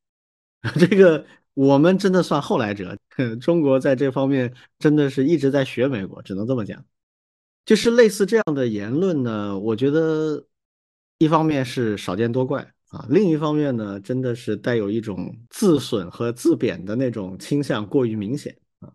[0.81, 1.25] 这个
[1.55, 2.99] 我们真的算后来者。
[3.41, 6.85] 中国在这方面真的是一直在学美国，只能这么讲。
[7.71, 10.45] 就是类似这样的言论呢，我觉得
[11.19, 18.91] 一方面是少见多怪啊，另一方面呢，真的是带有一种自损和自贬的那种倾向过于明显啊。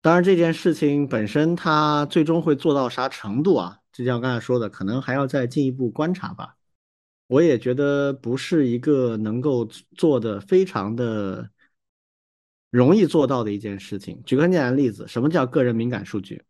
[0.00, 3.76] 当然，这件事情本身它最终会做到啥程度啊？
[3.92, 6.56] 就像刚才说的，可能还要再进一步观察吧。
[7.26, 11.50] 我也觉得不是一个能够做的非常的
[12.70, 14.22] 容易做到的一件事情。
[14.24, 16.42] 举个很简单的例子，什么叫个人敏感数据？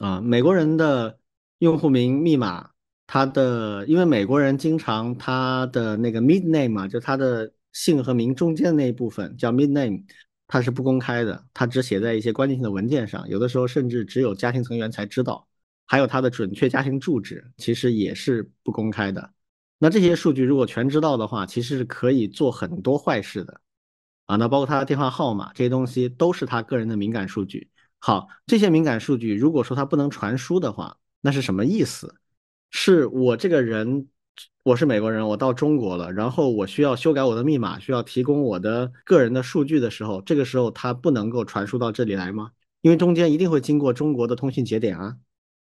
[0.00, 1.18] 啊，美国人的
[1.58, 2.70] 用户名密码，
[3.06, 10.04] 他的因为美国人经常他的那个 mid name 嘛，就他的姓和名中间那一部分叫 mid name，
[10.46, 15.46] 它是不公开的，它只写在一些关键性的文件上，有的时候甚至只有家庭成员才知道。
[15.90, 19.32] 还有他的准确家庭住址，其实也是不公开的。
[19.78, 23.60] 那这些数据如果全知道的话，其实是可以做很多坏事的。
[24.26, 27.70] 啊，那包括他的电话号码这些东西，都是他个人的敏感数据。
[28.00, 32.14] 好，这些敏感数据，如果说它不能传输的话，那是什么意思？
[32.70, 34.06] 是我这个人，
[34.62, 42.52] 我是美国人，我到中国了，然后我需要修改我的密码，需要提供我的个人的数据的时候，这个时候它不能够传输到这里来吗？
[42.82, 45.16] 因为中间一定会经过中国的通信节点啊，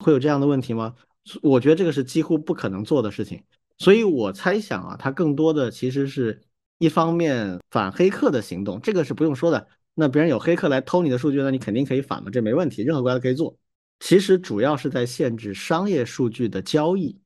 [0.01, 0.95] 会有这样的问题吗？
[1.43, 3.43] 我觉得这个是几乎不可能做的事情，
[3.79, 6.43] 所以我猜想啊，它更多的其实是
[6.79, 9.67] 一方面反黑客的行动，这个是不用说的。
[10.01, 13.55] 那别人有黑客来偷你的数据，那你肯定可以反嘛，这没问题，任何国家都可以做。
[13.99, 17.21] 其实主要是在限制商业数据的交易，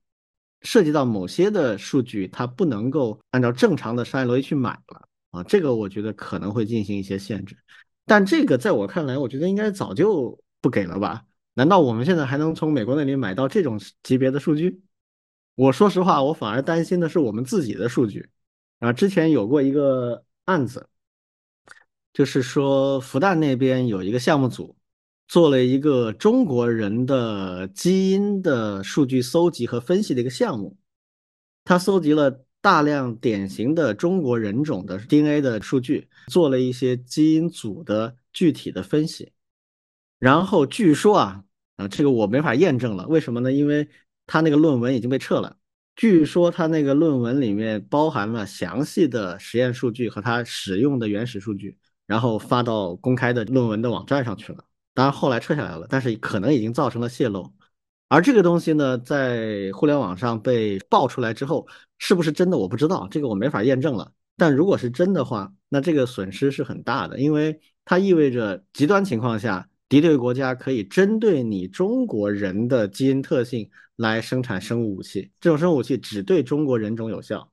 [0.62, 7.56] 涉及到某些的数据，它不能够按照正常的商业逻辑去买了啊，这个我觉得可能会进行一些限制。
[8.06, 11.24] 但这个在我看来，我觉得应该早就不给了吧？
[11.54, 14.82] 难道我们现在还能从美国那里买到这种级别的数据？
[15.54, 18.28] 我说实话，我反而担心的是我们自己的数据
[18.80, 18.92] 啊。
[18.92, 20.88] 之前有过一个案子。
[22.14, 24.76] 就是说，复旦那边有一个项目组，
[25.26, 30.78] 做了一个中国人的基因的数据搜集和分析的一个项目。
[31.64, 39.32] 他搜集了大量典型的中国人种的 DNA 的数据，做了一些基因组的具体的分析。
[40.20, 41.44] 然后据说啊
[41.76, 43.50] 啊，这个我没法验证了，为什么呢？
[43.52, 43.88] 因为
[44.24, 45.56] 他那个论文已经被撤了。
[45.96, 51.76] 据说他那个论文里面包含了详细的实验数据和他使用的原始数据，
[52.06, 54.64] 然后发到公开的论文的网站上去了。
[54.94, 57.52] 当然后来撤下来了，但是可能已经造成了泄露。
[58.08, 61.66] 而这个东西呢，在互联网上被爆出来之后，
[61.98, 64.12] 是不是真的我不知道，这个我没法验证了。
[64.36, 69.68] 但如果是真的话，那这个损失是很大的，因为它意味着极端情况下。
[69.86, 77.52] 敌对国家可以针对你中国人的基因特性来生产生物武器，这种生物武器只对中国人种有效，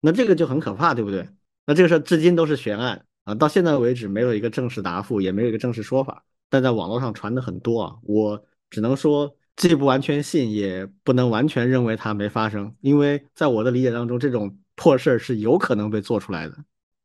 [0.00, 1.28] 那这个就很可怕，对不对？
[1.66, 16.56] 那这个事至今都是悬案啊，到现在为止没有一个正式答复，也没有一个正式说法，但在网络上传的很多啊，我只能说既不完全信，也不能完全认为它没发生，因为在我的理解当中，这种破事儿是有可能被做出来的，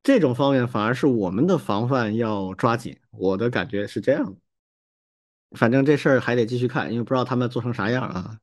[0.01, 4.37] 这种方面反而是我们的防范要抓紧，我的感觉是这样的。
[5.57, 8.37] 反正这事儿还得继续看，因为不知道他们做成啥样啊。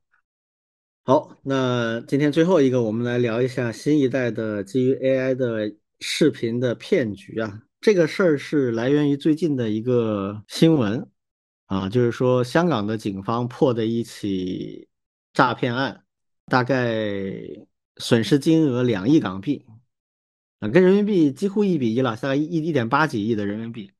[1.03, 7.63] 好，那今天最后一个，我们来聊一下新一代的基于 AI 的视频的骗局啊。
[7.81, 11.09] 这个事儿是来源于最近的一个新闻
[11.65, 14.87] 啊，就是说香港的警方破的一起
[15.33, 16.03] 诈骗案，
[16.45, 17.33] 大概
[17.97, 19.65] 损失金额两亿港币
[20.59, 23.91] 啊，跟人民币几乎一比一了，大概一一点八几亿的人民币。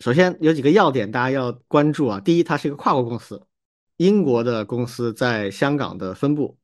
[0.00, 2.18] 首先有几个要点，大家要关注啊。
[2.18, 3.40] 第一，它是一个跨国公司，
[3.98, 6.58] 英国的公司在香港的分部。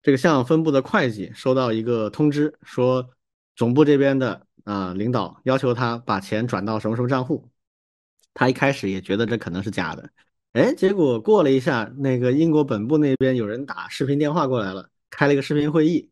[0.00, 3.10] 这个香港分部的会计收到一个通知，说
[3.54, 7.48] 总部这边的啊领导要求他把钱转到什么什么账户。
[8.34, 10.10] 他一开始也觉得这可能是假的，
[10.52, 16.10] 哎，结果过了一下，那个英国本部那边有人打视频电话过来了，开了一个视频会议。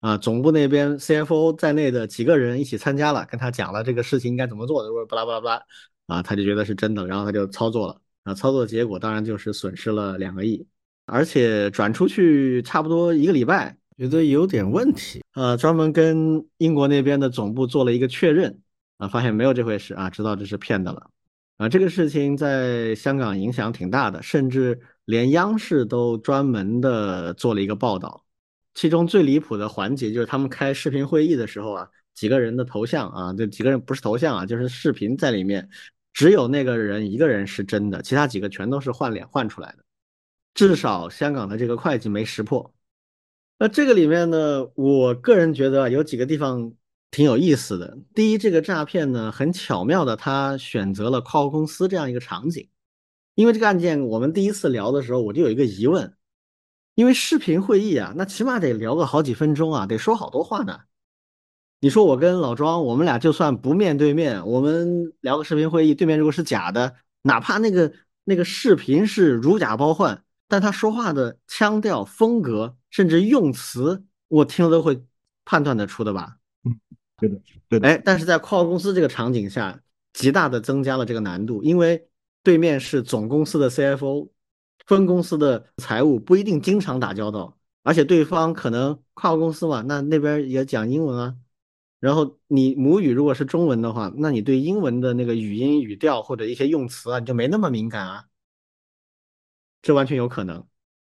[0.00, 5.62] 啊，总部那边 CFO 在内的几个人一起参加了，跟他讲了这个事情应该怎么做的，说巴拉巴拉巴拉，
[6.06, 10.64] 啊，他就觉得是真的，然后他就操作了，啊，操作结果当然就是损失了两个亿，
[11.06, 18.60] 而且转出去差不多一个礼拜，觉得有点问题，呃，专门跟英国那边的总部做了一个确认，
[18.96, 21.10] 啊，发现没有这回事，啊，知道这是骗的了，
[21.56, 28.24] 啊，这个事情在香港影响挺大的，甚至连央视都专门的做了一个报道。
[28.72, 35.68] 其中最离谱的环节就是他们开视频会议的时候啊，几个人的头像啊，这几个人不是头像啊，就是视频在里面，
[36.12, 39.78] 只有那个人一个人是真的，其他几个全都是换脸换出来的。
[40.54, 42.72] 至少香港的这个会计没识破。
[43.58, 46.72] 那这个里面呢，我个人觉得有几个地方
[47.10, 47.98] 挺有意思的。
[48.14, 52.68] 第一，这个诈骗呢很巧妙的，他选择了跨国公司这样一个场景，
[53.34, 56.14] 因为这个案件我们第一次聊的时候，我就有一个疑问。
[56.94, 60.80] 因为视频会议啊，那起码得聊个好几分钟啊，得说好多话呢。
[61.80, 67.92] 你说我跟老庄，我们俩就算不面对面，我们聊个视频会议，对面如果是假的，哪怕那个
[68.24, 75.04] 那个视频是如假包换，但他说话的腔调、风格，甚至用词，我听了都会
[75.44, 76.38] 判断得出的吧？
[76.64, 76.80] 嗯，
[77.18, 77.86] 对的，对的。
[77.86, 79.80] 哎，但是在跨国公司这个场景下，
[80.12, 82.08] 极大的增加了这个难度，因为
[82.42, 84.30] 对面是总公司的 CFO。
[84.86, 91.36] 分公司的财务不一定经常打交道，而且对方可能跨国公司嘛，那那边也讲英文啊。
[92.00, 98.24] 然后你母语如果是中文的话，那你对英文的那个语音语调或者一些用词啊，你就没那么敏感啊。
[99.82, 100.66] 这完全有可能，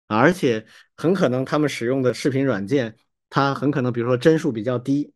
[0.07, 2.97] 而且很可能他们使用的视频软件，
[3.31, 5.12] 它很可能比如说帧数比较低，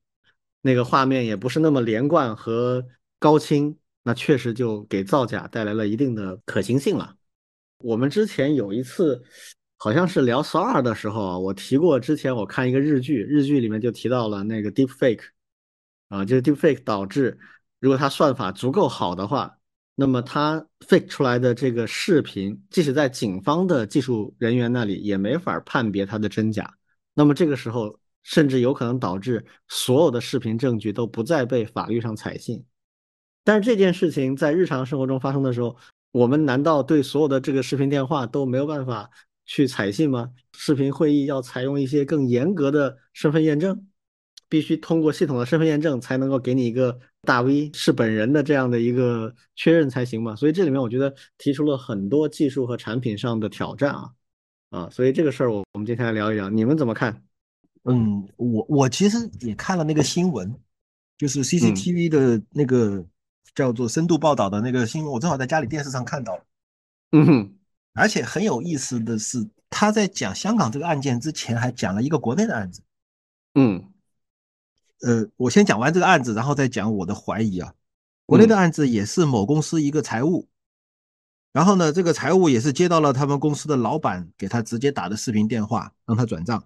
[0.60, 2.86] 那个画面也不是那么连贯和
[3.18, 7.16] 高清，那确实就给造假带来了一定的可行性了。
[7.78, 9.22] 我们之前有一次，
[9.76, 15.22] 好像是聊 SAR 的时候啊，我提过之前我看一个日剧，日剧里面就提到了那个 Deepfake，
[16.08, 17.38] 啊，就是 Deepfake 导致，
[17.78, 19.58] 如果它算法足够好的话，
[20.00, 26.72] 那么他 fake 出来的这个视频，即使在警方的技术人员那里也没法判别它的真假，
[27.12, 32.64] 那么这个时候甚至有可能导致所有的视频证据都不再被法律上采信。
[33.44, 35.76] 但是这件事情在日常生活中发生的时候。
[36.12, 39.08] 我们难道对所有的这个视频电话都没有办法
[39.46, 40.28] 去采信吗？
[40.52, 43.86] 视频会议要采用一些更严格的身份验证，
[44.48, 50.34] 必须通过系统的身份验证才能够给你一个大 V 是本人的这样的一个确认才行嘛？
[50.36, 54.10] 所以这里面我觉得提出了很多技术和产品上的挑战啊
[54.70, 54.90] 啊！
[54.90, 57.22] 所以这个事儿我我们今天来聊一聊，你们怎么看？
[57.84, 60.54] 嗯，我我其实也看了那个新闻，
[61.18, 63.04] 就是 CCTV 的那个。
[63.52, 66.44] 叫做深度报道的那个新闻，我正好在家里电视上看到了。
[67.10, 67.52] 嗯哼，
[67.94, 72.80] 而且很有意思的是，他在讲香港这个案件之前，还讲了一个国内的案子。
[73.56, 73.89] 嗯，
[75.00, 77.74] 呃，我先讲完这个案子，然后再讲我的怀疑啊。
[78.26, 80.48] 国内的案子也是某公司一个财务，
[81.52, 86.62] 然后呢，这个财务也是接到了他们公司的老板给他直接打的视频电话，让他转账。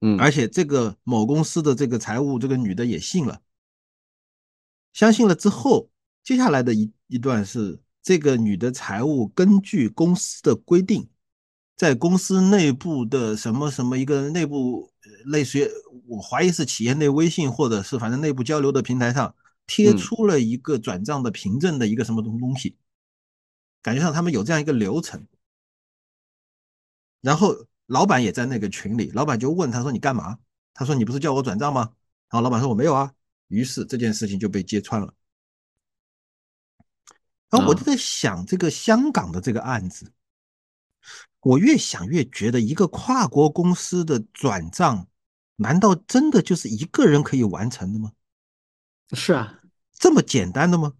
[0.00, 3.40] 嗯，而且这个某公司的这个财务这个女的也信了，
[4.92, 5.90] 相信了之后，
[6.22, 11.08] 接下来的一一段是这个女的财务根据公司的规定，
[11.76, 14.90] 在公司内部的什么什么一个内部
[15.26, 15.68] 类似于
[16.08, 19.34] 我怀疑是企业内微信或者是反正内部交流的平台上
[19.66, 22.76] 贴出了一个转账的凭证的一个什么东东西。
[23.82, 25.26] 感觉上他们有这样一个流程，
[27.20, 27.54] 然后
[27.86, 30.38] 老板也在那个群里，老板就问他说：“你干嘛？”
[30.74, 31.92] 他说：“你不是叫我转账吗？”
[32.28, 33.12] 然后老板说：“我没有啊。”
[33.46, 35.14] 于是这件事情就被揭穿了。
[37.48, 40.12] 然后我就在想，这个香港的这个案子，
[41.42, 45.06] 我越想越觉得，一个跨国公司的转账，
[45.56, 48.12] 难道真的就是一个人可以完成的吗？
[49.12, 49.60] 是啊，
[49.92, 50.94] 这么简单的吗？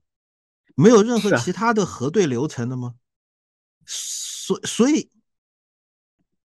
[0.74, 2.94] 没有任何其他的核对流程的吗？
[3.86, 5.10] 所所以，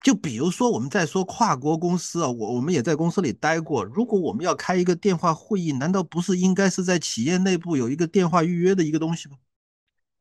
[0.00, 3.84] 就比如说我们在说跨国公司啊，我我们也在公司里待过。
[3.84, 9.36] 如果我们要开一个电话会议，难道不是应该是在企业内部有一个电话预约的一个东西吗？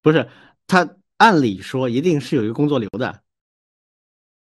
[0.02, 0.30] 不是，
[0.66, 3.22] 他按理说一定是有一个工作流的。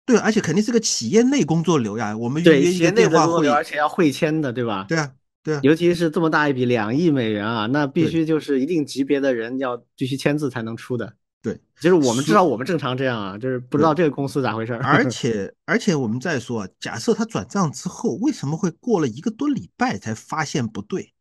[0.05, 2.15] 对，而且肯定是个企业内工作流呀。
[2.15, 4.85] 我们预约一个电话会议，而且要会签的，对吧？
[4.87, 5.11] 对啊。
[5.43, 11.13] 对啊，尤其是这么大一笔两亿美元啊，那必须就是一定级别的人要必须签字才能出的。
[11.39, 14.73] 对，就是我们知道我们正常这样啊，就是不知道这个公司咋回事。
[14.81, 21.13] 而且而且我们再说，假设他转账之后，为什么会过了一个多礼拜才发现不对？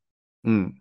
[0.44, 0.72] 嗯，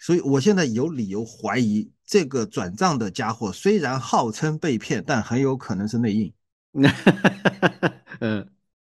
[0.00, 6.32] 所以我现在有理由怀疑，这个转账的家伙虽然号称被骗，但很有可能是内应。
[8.20, 8.48] 嗯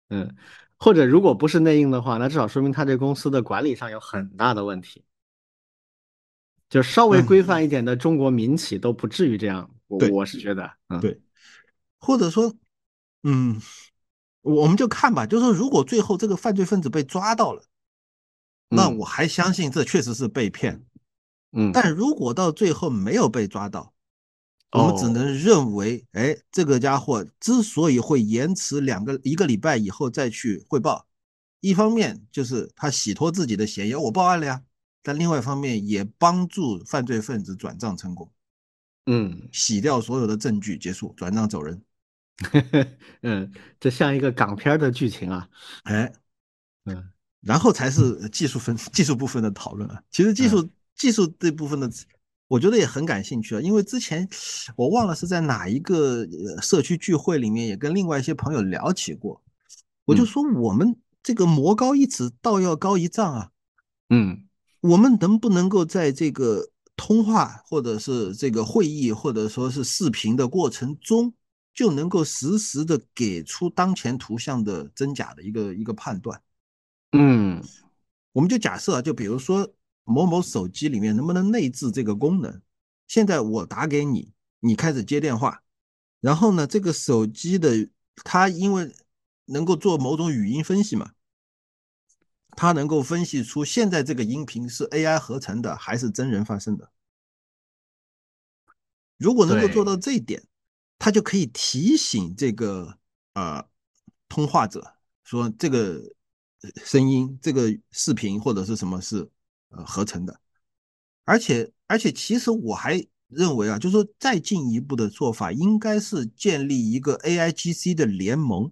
[0.08, 0.36] 嗯。
[0.76, 5.04] 或者如果不是内应的话，那至少说明他这公司的管理上有很大的问题。
[6.68, 11.20] 就稍微规范一点的中国民企都不至于这样，我我是觉得，嗯，对。
[11.98, 12.52] 或者说，
[13.22, 13.60] 嗯，
[14.40, 17.62] 我们就看吧，就是说，如果最后这个犯罪分子被抓到了，
[18.70, 20.82] 那我还相信这确实是被骗。
[21.52, 23.91] 嗯，但如果到最后没有被抓到，
[24.72, 31.06] 我们只能认为，哎，这个家伙之所以会延迟两个一个礼拜以后再去汇报，
[31.60, 34.62] 一方面就是他洗脱自己的嫌疑，我报案了呀；
[35.02, 38.32] 但另外一方面也帮助犯罪分子转账成功，
[39.04, 41.82] 嗯，洗掉所有的证据，结束转账走人。
[43.20, 45.46] 嗯，这像一个港片的剧情啊，
[45.84, 46.10] 哎，
[46.86, 47.10] 嗯，
[47.42, 50.02] 然后才是技术分技术部分的讨论啊。
[50.10, 50.66] 其实技术
[50.96, 51.92] 技术这部分的。
[52.52, 54.28] 我觉得也很感兴趣啊，因为之前
[54.76, 56.28] 我忘了是在哪一个
[56.60, 59.42] 社区聚会里面，也跟另外一些朋友聊起过。
[60.04, 63.50] 我就说我们这个魔高一尺，道要高一丈啊。
[64.10, 64.44] 嗯，
[64.80, 71.32] 我们能不能够在这个通话或者是这个会议或者说是视频的过程中，
[71.72, 76.38] 就能够实时的给出当前图像的真假的一个一个判断？
[77.12, 77.62] 嗯，
[78.32, 79.72] 我们就假设啊，就比如说。
[80.04, 82.60] 某某手机里面能不能内置这个功能？
[83.06, 85.62] 现在我打给你，你开始接电话，
[86.20, 88.94] 然后呢，这个手机的它因为
[89.44, 91.12] 能够做某种语音分析嘛，
[92.56, 96.90] 它能够分析出现在这个音频是 AI 合成的还是真人发生的。
[99.18, 100.42] 如果能够做到这一点，
[100.98, 102.98] 它就可以提醒这个
[103.34, 103.64] 呃
[104.28, 106.02] 通话者说这个
[106.76, 109.30] 声音、这个视频或者是什么是。
[109.72, 110.40] 呃，合成的，
[111.24, 118.70] 而且而且，其实我还认为啊，就是说再进一步的做法，应该是建立一个 AIGC 的联盟。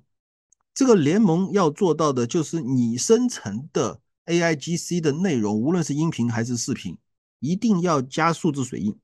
[0.73, 6.97] 这个联盟要做到的，就是你生成的 AIGC 的内容，无论是音频还是视频，
[7.41, 8.97] 一定要加数字水印。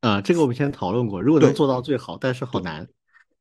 [0.00, 2.86] 啊，这个我们先讨论过，如果能做到最好，但是好难。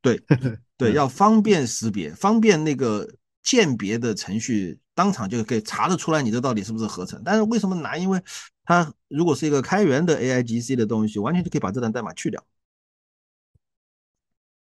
[0.01, 0.19] 对
[0.77, 3.07] 对，要方便识别，方便那个
[3.41, 4.80] 鉴别的程序。
[4.93, 7.19] 当场就可以查得出来，你这到底是不是合成？
[7.26, 7.99] 但是为什么难？
[7.99, 8.22] 因为
[8.65, 12.45] 它如果是一个开源的 AIGC 的东西，完全就可以把这段代码去掉。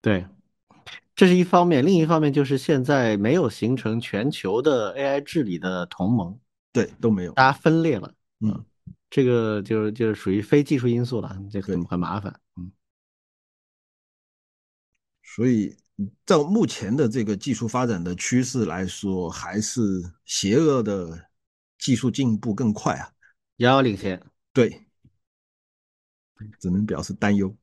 [0.02, 0.26] 对，
[1.15, 1.85] 这是一方面。
[1.85, 6.38] 另一方面就是现在没有形成全球的 AI 治理的同盟，
[6.73, 8.14] 对，都没有，大家分裂了。
[8.39, 8.65] 嗯，
[9.10, 12.38] 这个就是就是属于非技术因素了，这很很麻烦。
[12.57, 12.72] 嗯，
[15.22, 15.77] 所以。
[16.26, 19.82] 在目前的这个技术发展的趋势来说，还是
[20.26, 21.28] 邪恶的
[21.78, 23.10] 技术进步更快啊，
[23.58, 24.22] 遥遥领先。
[24.54, 24.86] 对，
[26.60, 27.56] 只能表示担忧。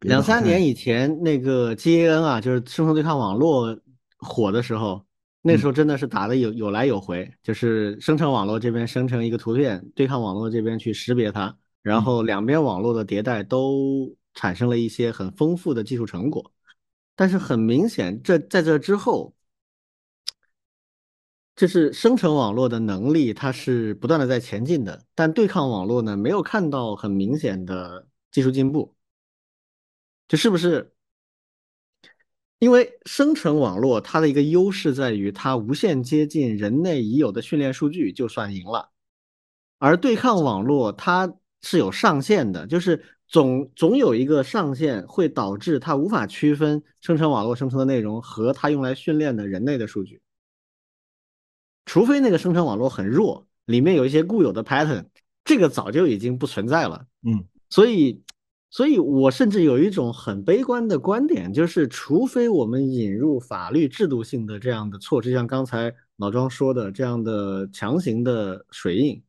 [0.00, 3.78] 两三年以前，那个 GAN 啊，就是生成对抗网络
[4.18, 5.04] 火的时候，
[5.42, 14.14] 那时候真的是打的有有来有回，就是生成网络这边生成一个图片，对抗网络这边去识别它，然后两边网络的迭代都。
[14.34, 16.52] 产生了一些很丰富的技术成果。
[17.18, 19.34] 但是很明显，这在这之后，
[21.56, 25.04] 就是生成网络的能力，它是不断的在前进的。
[25.16, 28.94] 但对抗网络呢，没有看到很明显的技术进步。
[30.28, 30.94] 这是不是？
[32.60, 38.92] 因为生成网络它的一个优势在于，它无限接近人类已有的训练数据，就算赢了。
[39.78, 50.20] 而对抗网络它是有上限的，就是总总有一个上限会导致它无法区分生成网络生成的内容和它用来训练的人类的数据，
[51.84, 55.04] 除非那个生成网络很弱，里面有一些固有的 pattern，
[55.44, 57.06] 这个早就已经不存在了。
[57.22, 58.22] 嗯，所以。
[58.70, 69.22] 所以我甚至有一种很悲观的观点，就是除非我们引入法律制度性的这样的措施，像刚才老庄说的这样的强行的水印，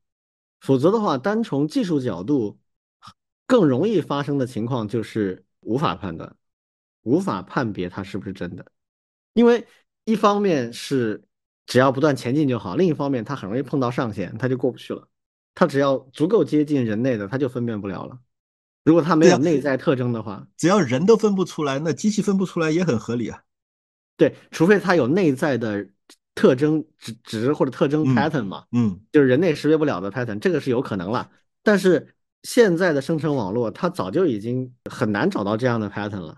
[0.60, 2.59] 否则的话，单从技术角度，
[3.50, 6.36] 更容易发生的情况就是无法判断，
[7.02, 8.64] 无法判别它是不是真的，
[9.34, 9.66] 因为
[10.06, 11.24] 一方面是
[11.66, 15.08] 只要不断前进就好，另一方面它很容易碰到上限，它就过不去了，
[15.56, 18.20] 它只要足够接近人类的，它就分辨不了了。
[18.86, 23.42] 如果它没有内在特征的话，只要人都分不出来，那机器分不出来也很合理啊。
[24.16, 25.90] 对，除非它有内在的
[26.36, 31.32] 特征值值或者特征 pattern 嘛，嗯，就是人类识别不了的 pattern，这个是有可能了。
[31.64, 36.38] 但是现在的生成网络，它早就已经很难找到这样的 pattern 了，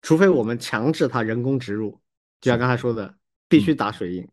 [0.00, 2.00] 除非我们强制它人工植入，
[2.40, 3.14] 就像刚才说的，
[3.48, 4.26] 必须打水印。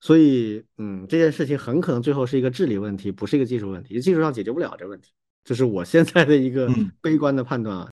[0.00, 5.12] 所以，嗯，这件事情很可能最后是一个治理问题，不是一个技术问题，技术上解决不了这个问题。
[5.44, 6.68] 这是我现在的一个
[7.00, 7.90] 悲观的判断啊。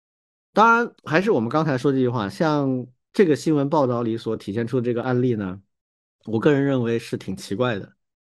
[0.53, 5.61] 当然，还是我们刚才说这句话，像这个新闻报道里所体现出的这个案例呢，
[6.25, 7.93] 我个人认为是挺奇怪的。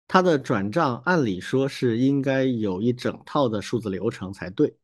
[0.08, 4.76] 它的转账按理说是应该有一整套的数字流程才对，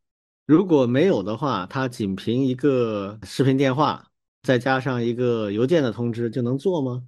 [0.47, 4.11] 如果没有的话，它仅凭一个视频电话
[4.43, 7.03] 再加上一个邮件的通知就能做吗？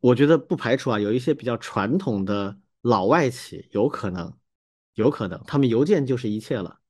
[0.00, 4.32] 我觉得不排除啊，有一些比较传统的老外企有可能。
[4.94, 6.80] 有可能，他们邮件就是一切了，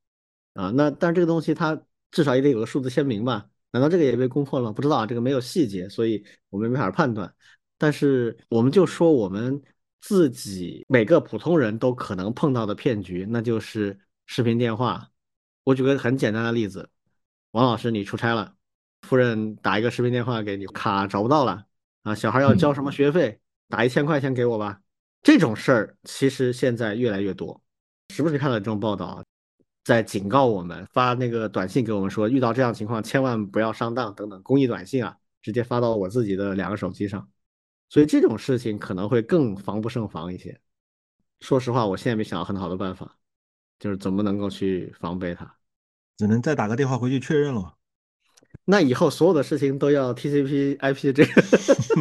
[0.52, 1.82] 啊，那但是这个东西它
[2.12, 3.50] 至少也得有个数字签名吧？
[3.72, 4.72] 难道这个也被攻破了？
[4.72, 7.34] 不知道，这个没有细节，所以我们没法判断。
[7.76, 9.60] 但是我们就说我们
[10.00, 15.10] 自己每个普通人都可能碰到的骗局，那就是视频电话。
[15.64, 16.88] 我举个很简单的例子，
[17.50, 18.54] 王老师你出差了，
[19.02, 21.66] 夫人打一个视频电话给你，卡找不到了
[22.02, 24.80] 啊，小孩要交什么学费，打一千块钱给我吧。
[25.22, 27.60] 这种事儿其实现在越来越多。
[28.10, 29.24] 时不时看到这种报道，
[29.82, 34.40] 在警告我们，发那个短信给我们说，遇到这样情况千万不要上当等等。
[34.44, 37.28] 公益短信啊，直接发到我自己的两个手机上，
[37.88, 40.60] 所以这种事情可能会更防不胜防一些。
[41.40, 43.18] 说实话，我现在没想到很好的办法，
[43.78, 45.56] 就是怎么能够去防备它，
[46.16, 47.76] 只能再打个电话回去确认了。
[48.64, 51.42] 那以后所有的事情都要 TCP/IP 这个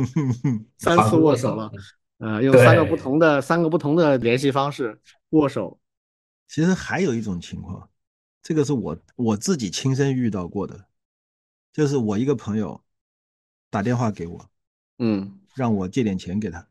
[0.79, 1.71] 三次握手了，
[2.17, 4.99] 呃，用三个不同的三个不同的联系方式
[5.29, 5.79] 握手。
[6.47, 7.89] 其实还有一种情况，
[8.41, 10.87] 这个是我我自己亲身遇到过的，
[11.73, 12.81] 就是我一个朋友
[13.69, 14.49] 打电话给我，
[14.99, 16.67] 嗯，让我借点钱给他，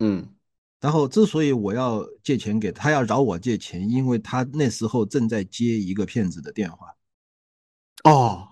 [0.00, 0.34] 嗯，
[0.80, 6.94] 然后之所以我要借钱给他，要找我借钱，因为他那时候正在接一个骗子的电话，
[8.04, 8.48] 哦，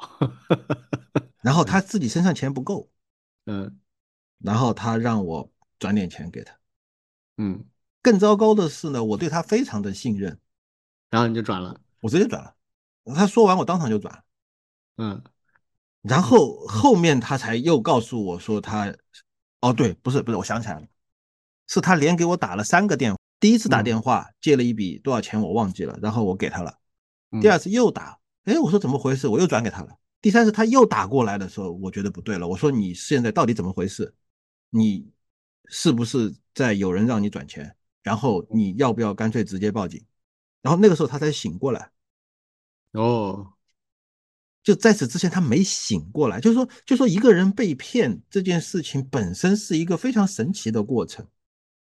[1.42, 2.88] 然后他自己身上钱不够，
[3.46, 3.80] 嗯，
[4.38, 6.56] 然后他让我转点钱给他，
[7.38, 7.64] 嗯。
[8.02, 10.38] 更糟糕的是呢，我对他非常的信任，
[11.10, 12.54] 然后你就转了，我直接转了。
[13.12, 14.22] 他说完，我当场就转。
[14.98, 15.20] 嗯，
[16.02, 18.94] 然后后面他才又告诉我说他，
[19.66, 20.86] 哦对，不是不是，我想起来了，
[21.66, 23.18] 是他连给我打了三个电话。
[23.40, 26.78] 第一次打电话借了一笔多少钱我忘记了，然后我给他了。
[27.40, 29.26] 第二次又打，哎，我说怎么回事？
[29.26, 29.98] 我又转给他了。
[30.22, 34.14] 第三次他又打过来的时候，我觉得不对了，我说你现在到底怎么回事？
[34.70, 35.10] 你
[35.66, 37.74] 是不是在有人让你转钱？
[38.02, 40.04] 然后你要不要干脆直接报警？
[40.62, 41.90] 然后那个时候他才醒过来。
[42.92, 43.52] 哦，
[44.66, 46.40] 就在此之前他没醒过来。
[46.40, 51.24] 就是说，就说一个人被骗这件事情本身是一个非常神奇的过程。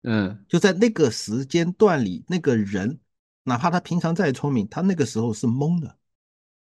[0.02, 2.98] 嗯，就在那个时间段里，那个人
[3.44, 5.96] 哪怕他平常再聪明，他那个时候是懵的。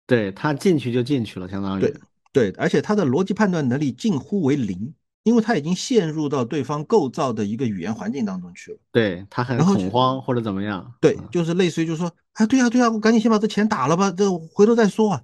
[0.07, 1.95] 对他进去就进去了，相当于对
[2.31, 4.93] 对，而且他的逻辑判断能力近乎为零。
[5.25, 10.93] 因为他已经陷入到对方构造的一个语言环境当中去了，对他很恐慌或者怎么样？
[11.01, 15.23] 对，就是类似于就说，哎，对呀对呀，我赶紧先把这钱打了吧，这回头再说啊。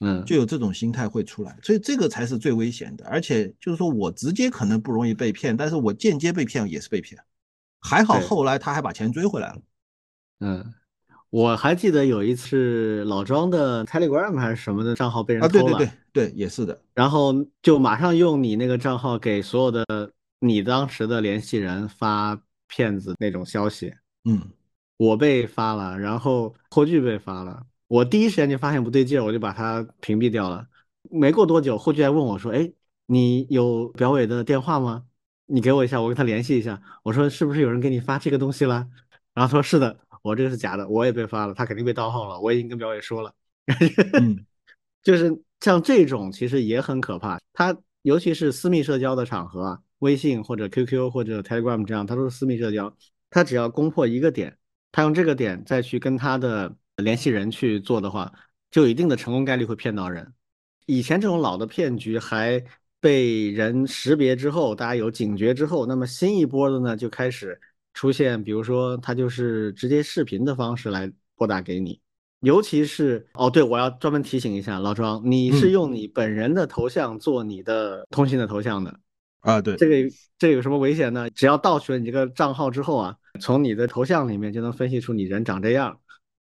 [0.00, 3.04] 嗯，就有这种心态会出来，所以这个才是最危险的。
[3.06, 7.20] 而且就是说我直接可能不容易被骗，但是我间接被骗也是被骗。
[7.80, 9.60] 还好后来他还把钱追回来了。
[10.40, 10.74] 嗯，
[11.30, 16.80] 我还记得有一次老庄的 Telegram 还是什么的账号被人啊，对偷了，对对对，也是的。
[16.94, 19.84] 然后就马上用你那个账号给所有的
[20.40, 23.92] 你当时的联系人发骗子那种消息。
[24.24, 24.40] 嗯，
[24.96, 30.66] 我被发了，然后霍炬被发了，我第一时间就发现不对劲儿，我就把他屏蔽掉了。
[31.10, 32.70] 没过多久，霍炬还问我说：“哎，
[33.06, 35.04] 你有表伟的电话吗？
[35.46, 38.86] 你给我一下，我跟他联系一下。”我说：“是不是有人给你发这个东西了？”
[39.34, 42.38] 然后他说：“是的。”我这个是假的，我也被发了，他肯定被盗号了。
[42.40, 43.32] 我已经跟表伟说了，
[44.20, 44.44] 嗯，
[45.02, 47.38] 就是像这种其实也很可怕。
[47.52, 52.94] 他尤其是私密社交的场合啊，微信或者 QQ 或者 Telegram 这样，它都是私密社交。
[53.30, 54.58] 他只要攻破一个点，
[54.90, 58.32] 他用这个点再去跟他的联系人去做的话，
[58.70, 60.32] 就有一定的成功概率会骗到人。
[60.86, 62.62] 以前这种老的骗局还
[63.00, 67.60] 被人识别之后，大家有警觉之后，那么新一波的呢就开始。
[67.94, 72.00] 出现，比如说他就是直接视频的方式来拨打给你，
[72.42, 79.00] 尤其是哦，对我要专门提醒一下老庄，你是用你本人的头像做你的通信的头像的
[79.40, 79.60] 啊？
[79.60, 81.28] 对，这个这个有什么危险呢？
[81.30, 85.98] 只要盗取了你这个账号之后啊，从你的头像里面就能分析出你人长这样，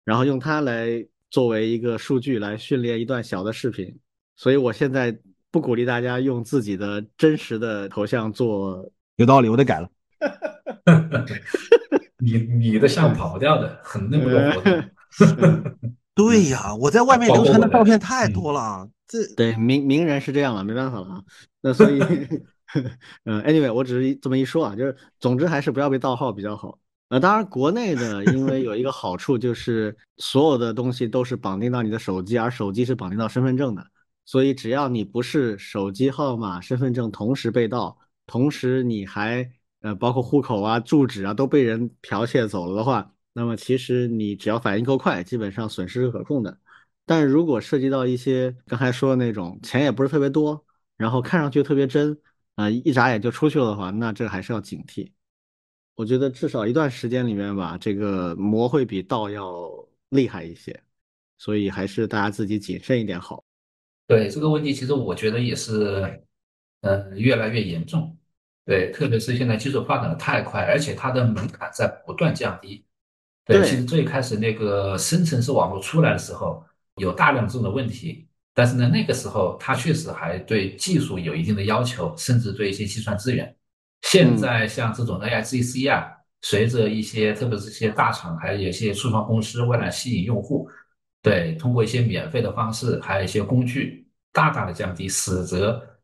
[0.07, 3.93] 然后用它来作为一个数据来训练一段小的视频。
[4.37, 5.13] 所以我现在
[5.51, 8.89] 不鼓励大家用自己的真实的头像做。
[9.17, 9.89] 有道理，我得改了。
[12.23, 15.75] 你你的像跑掉的，很那么多活动。
[16.15, 18.89] 对呀，我在外面流传的照片太多了。
[19.07, 21.23] 这对名名人是这样了，没办法了啊。
[21.61, 21.99] 那所以，
[23.25, 26.79] 嗯，anyway，我只是这么一说啊，就是总之还是不要被盗号比较好。
[27.09, 33.85] 那当然，国内的因为有一个好处就是所有的东西都是绑定到你的手机，而手机是绑定到身份证的，
[34.25, 39.51] 所以只要你不是手机号码、身份证同时被盗，同时你还。
[39.81, 46.57] 呃，包括户口啊、住址啊都被人剽窃走了的话，那么其实你只要反应够快，基本上损失是可控的。
[47.05, 50.65] 但如果涉及到一些刚才说的那种钱也不是特别多，
[50.97, 52.19] 然后看上去特别真，
[52.55, 55.11] 啊，一眨眼就出去了的话，那这还是要警惕。
[55.97, 59.67] 我觉得至少一段时间里面吧，这个魔会比道要
[60.09, 60.79] 厉害一些，
[61.39, 63.43] 所以还是大家自己谨慎一点好。
[64.05, 66.21] 对这个问题，其实我觉得也是，
[66.81, 68.15] 呃，越来越严重。
[68.63, 72.85] 对，特别是现在技术发展的太快，而且它的门槛在不断降低。
[73.43, 76.63] 对，其实最开始那个深层次网络出来的时候，
[76.97, 83.55] 有大量这种的问题，但是呢，那个时候它确实还对技术有一定的要求，甚至对一些计算资源。
[84.01, 86.11] 现在像这种 AIGC 啊，
[86.41, 90.69] 随着一些特别是一些大厂，还有一些初创公司为了吸引用户，
[91.21, 95.99] 对，通过一些免费的方式，还有一些工具，大大的降低，使得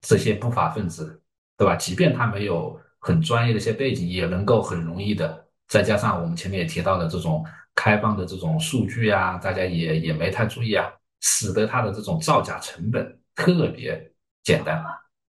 [0.00, 1.20] 这些不法分子。
[1.56, 1.76] 对吧？
[1.76, 7.46] 即便他没有很专业的一些背景，也能够很容易的，再加上我们前面也提到的这种
[7.76, 14.12] 开放的这种数据啊，大家也也没太注意啊，使得它的这种造假成本特别
[14.42, 14.84] 简单，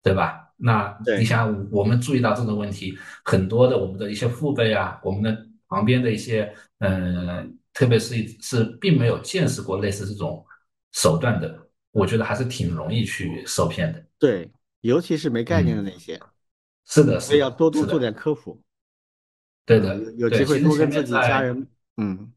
[0.03, 0.48] 对吧？
[0.59, 10.45] 那你想，我们注意到这种问题，很多的我们的一些父辈啊，我们的旁边的一些，嗯，特别是是并没有见识过类似这种
[10.93, 11.59] 手段的，
[11.93, 14.05] 我觉得还是挺容易去受骗的。
[14.19, 14.51] 对。
[14.83, 16.21] 尤其是没概念的那些，
[16.87, 18.63] 是的，所以要多多做点科普。
[19.67, 21.67] 对的，有机会多跟自己家人，
[21.97, 22.33] 嗯，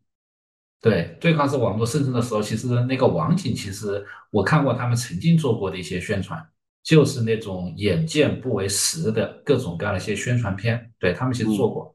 [0.81, 6.43] 对，对抗是网络生成的时候，其实那个网警，其实我看过他们曾经做过的一些宣传，
[6.83, 11.93] 就是那种眼见不为实的各种各样的一些宣传片，对他们其实做过，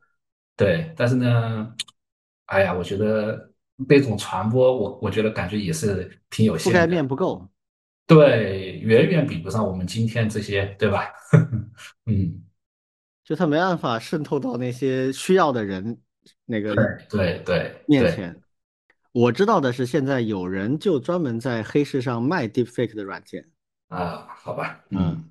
[0.57, 1.75] 对，但是呢，
[2.47, 3.53] 哎呀，我觉得
[3.89, 7.47] 那种传播，我我觉得感觉也是挺有限，覆盖面不够。
[8.07, 11.11] 对，远远比不上我们今天这些，对吧？
[12.07, 12.41] 嗯，
[13.25, 15.99] 就他没办法渗透到那些需要的人
[16.45, 16.75] 那个
[17.11, 18.41] 对对面前。
[19.11, 23.45] 我知道的是，现在有人就专门在黑市上卖 Deepfake 的软件
[23.89, 25.25] 啊，好吧，嗯，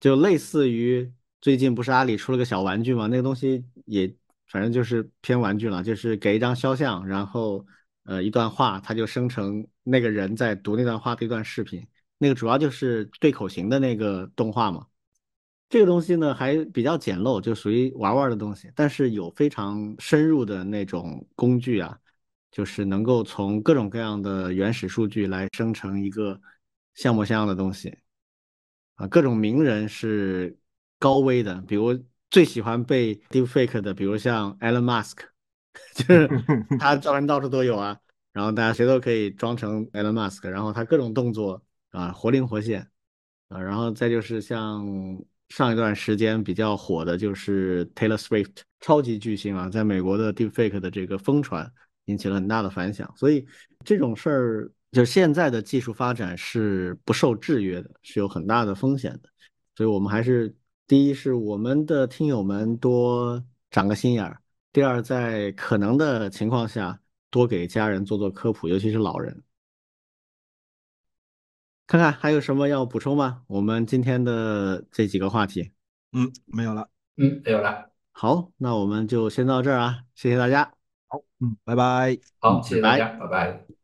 [0.00, 4.14] 就类似于最近不是阿里出了个小玩具嘛，那个东西也
[4.46, 7.66] 反正就是偏玩具了，就是给一张肖像，然后。
[8.06, 11.82] 呃，一段话，它就生成那个人在读那段话的一段视频，
[12.18, 14.86] 那个主要就是对口型的那个动画嘛。
[15.70, 21.98] 这个东西呢还比较简陋，就属于玩玩的东西，但是有非常深入的那种工具啊，
[22.50, 26.38] 就是能够从各种各样的原始数据来生成一个
[26.94, 27.98] 像模像样的东西。
[28.94, 30.56] 啊，各种名人是
[30.98, 35.18] 高危的，比如最喜欢被 deepfake 的，比如像 Elon Musk。
[35.92, 36.28] 就是
[36.78, 37.98] 他照片到处都有啊，
[38.32, 41.60] 然后大家谁都可以装成 Elon Musk，然后他各种动作
[41.90, 42.88] 啊活灵活现
[43.48, 44.86] 啊，然后再就是像
[45.48, 51.68] 上一段时间比较火的就是 Taylor Swift 超级巨星啊，在美国的 Deepfake 的这个疯传，
[52.04, 53.12] 引起了很大的反响。
[53.16, 53.44] 所以
[53.84, 59.28] 这种事儿，就现在的技术发展是不受制约的，是有很大的风险的。
[59.74, 60.56] 所以我们还是
[60.86, 64.40] 第一是我们的听友们多长个心眼儿，
[64.72, 67.00] 第二在可能的情况下
[67.30, 69.42] 多给家人做做科普，尤其是老人。
[71.86, 73.42] 看看还有什么要补充吗？
[73.46, 75.72] 我们今天的这几个话题，
[76.12, 77.90] 嗯，没有了，嗯，没有了。
[78.12, 80.72] 好，那我们就先到这儿啊，谢谢大家。
[81.08, 82.16] 好，嗯，拜拜。
[82.38, 83.83] 好，谢谢大家，拜拜。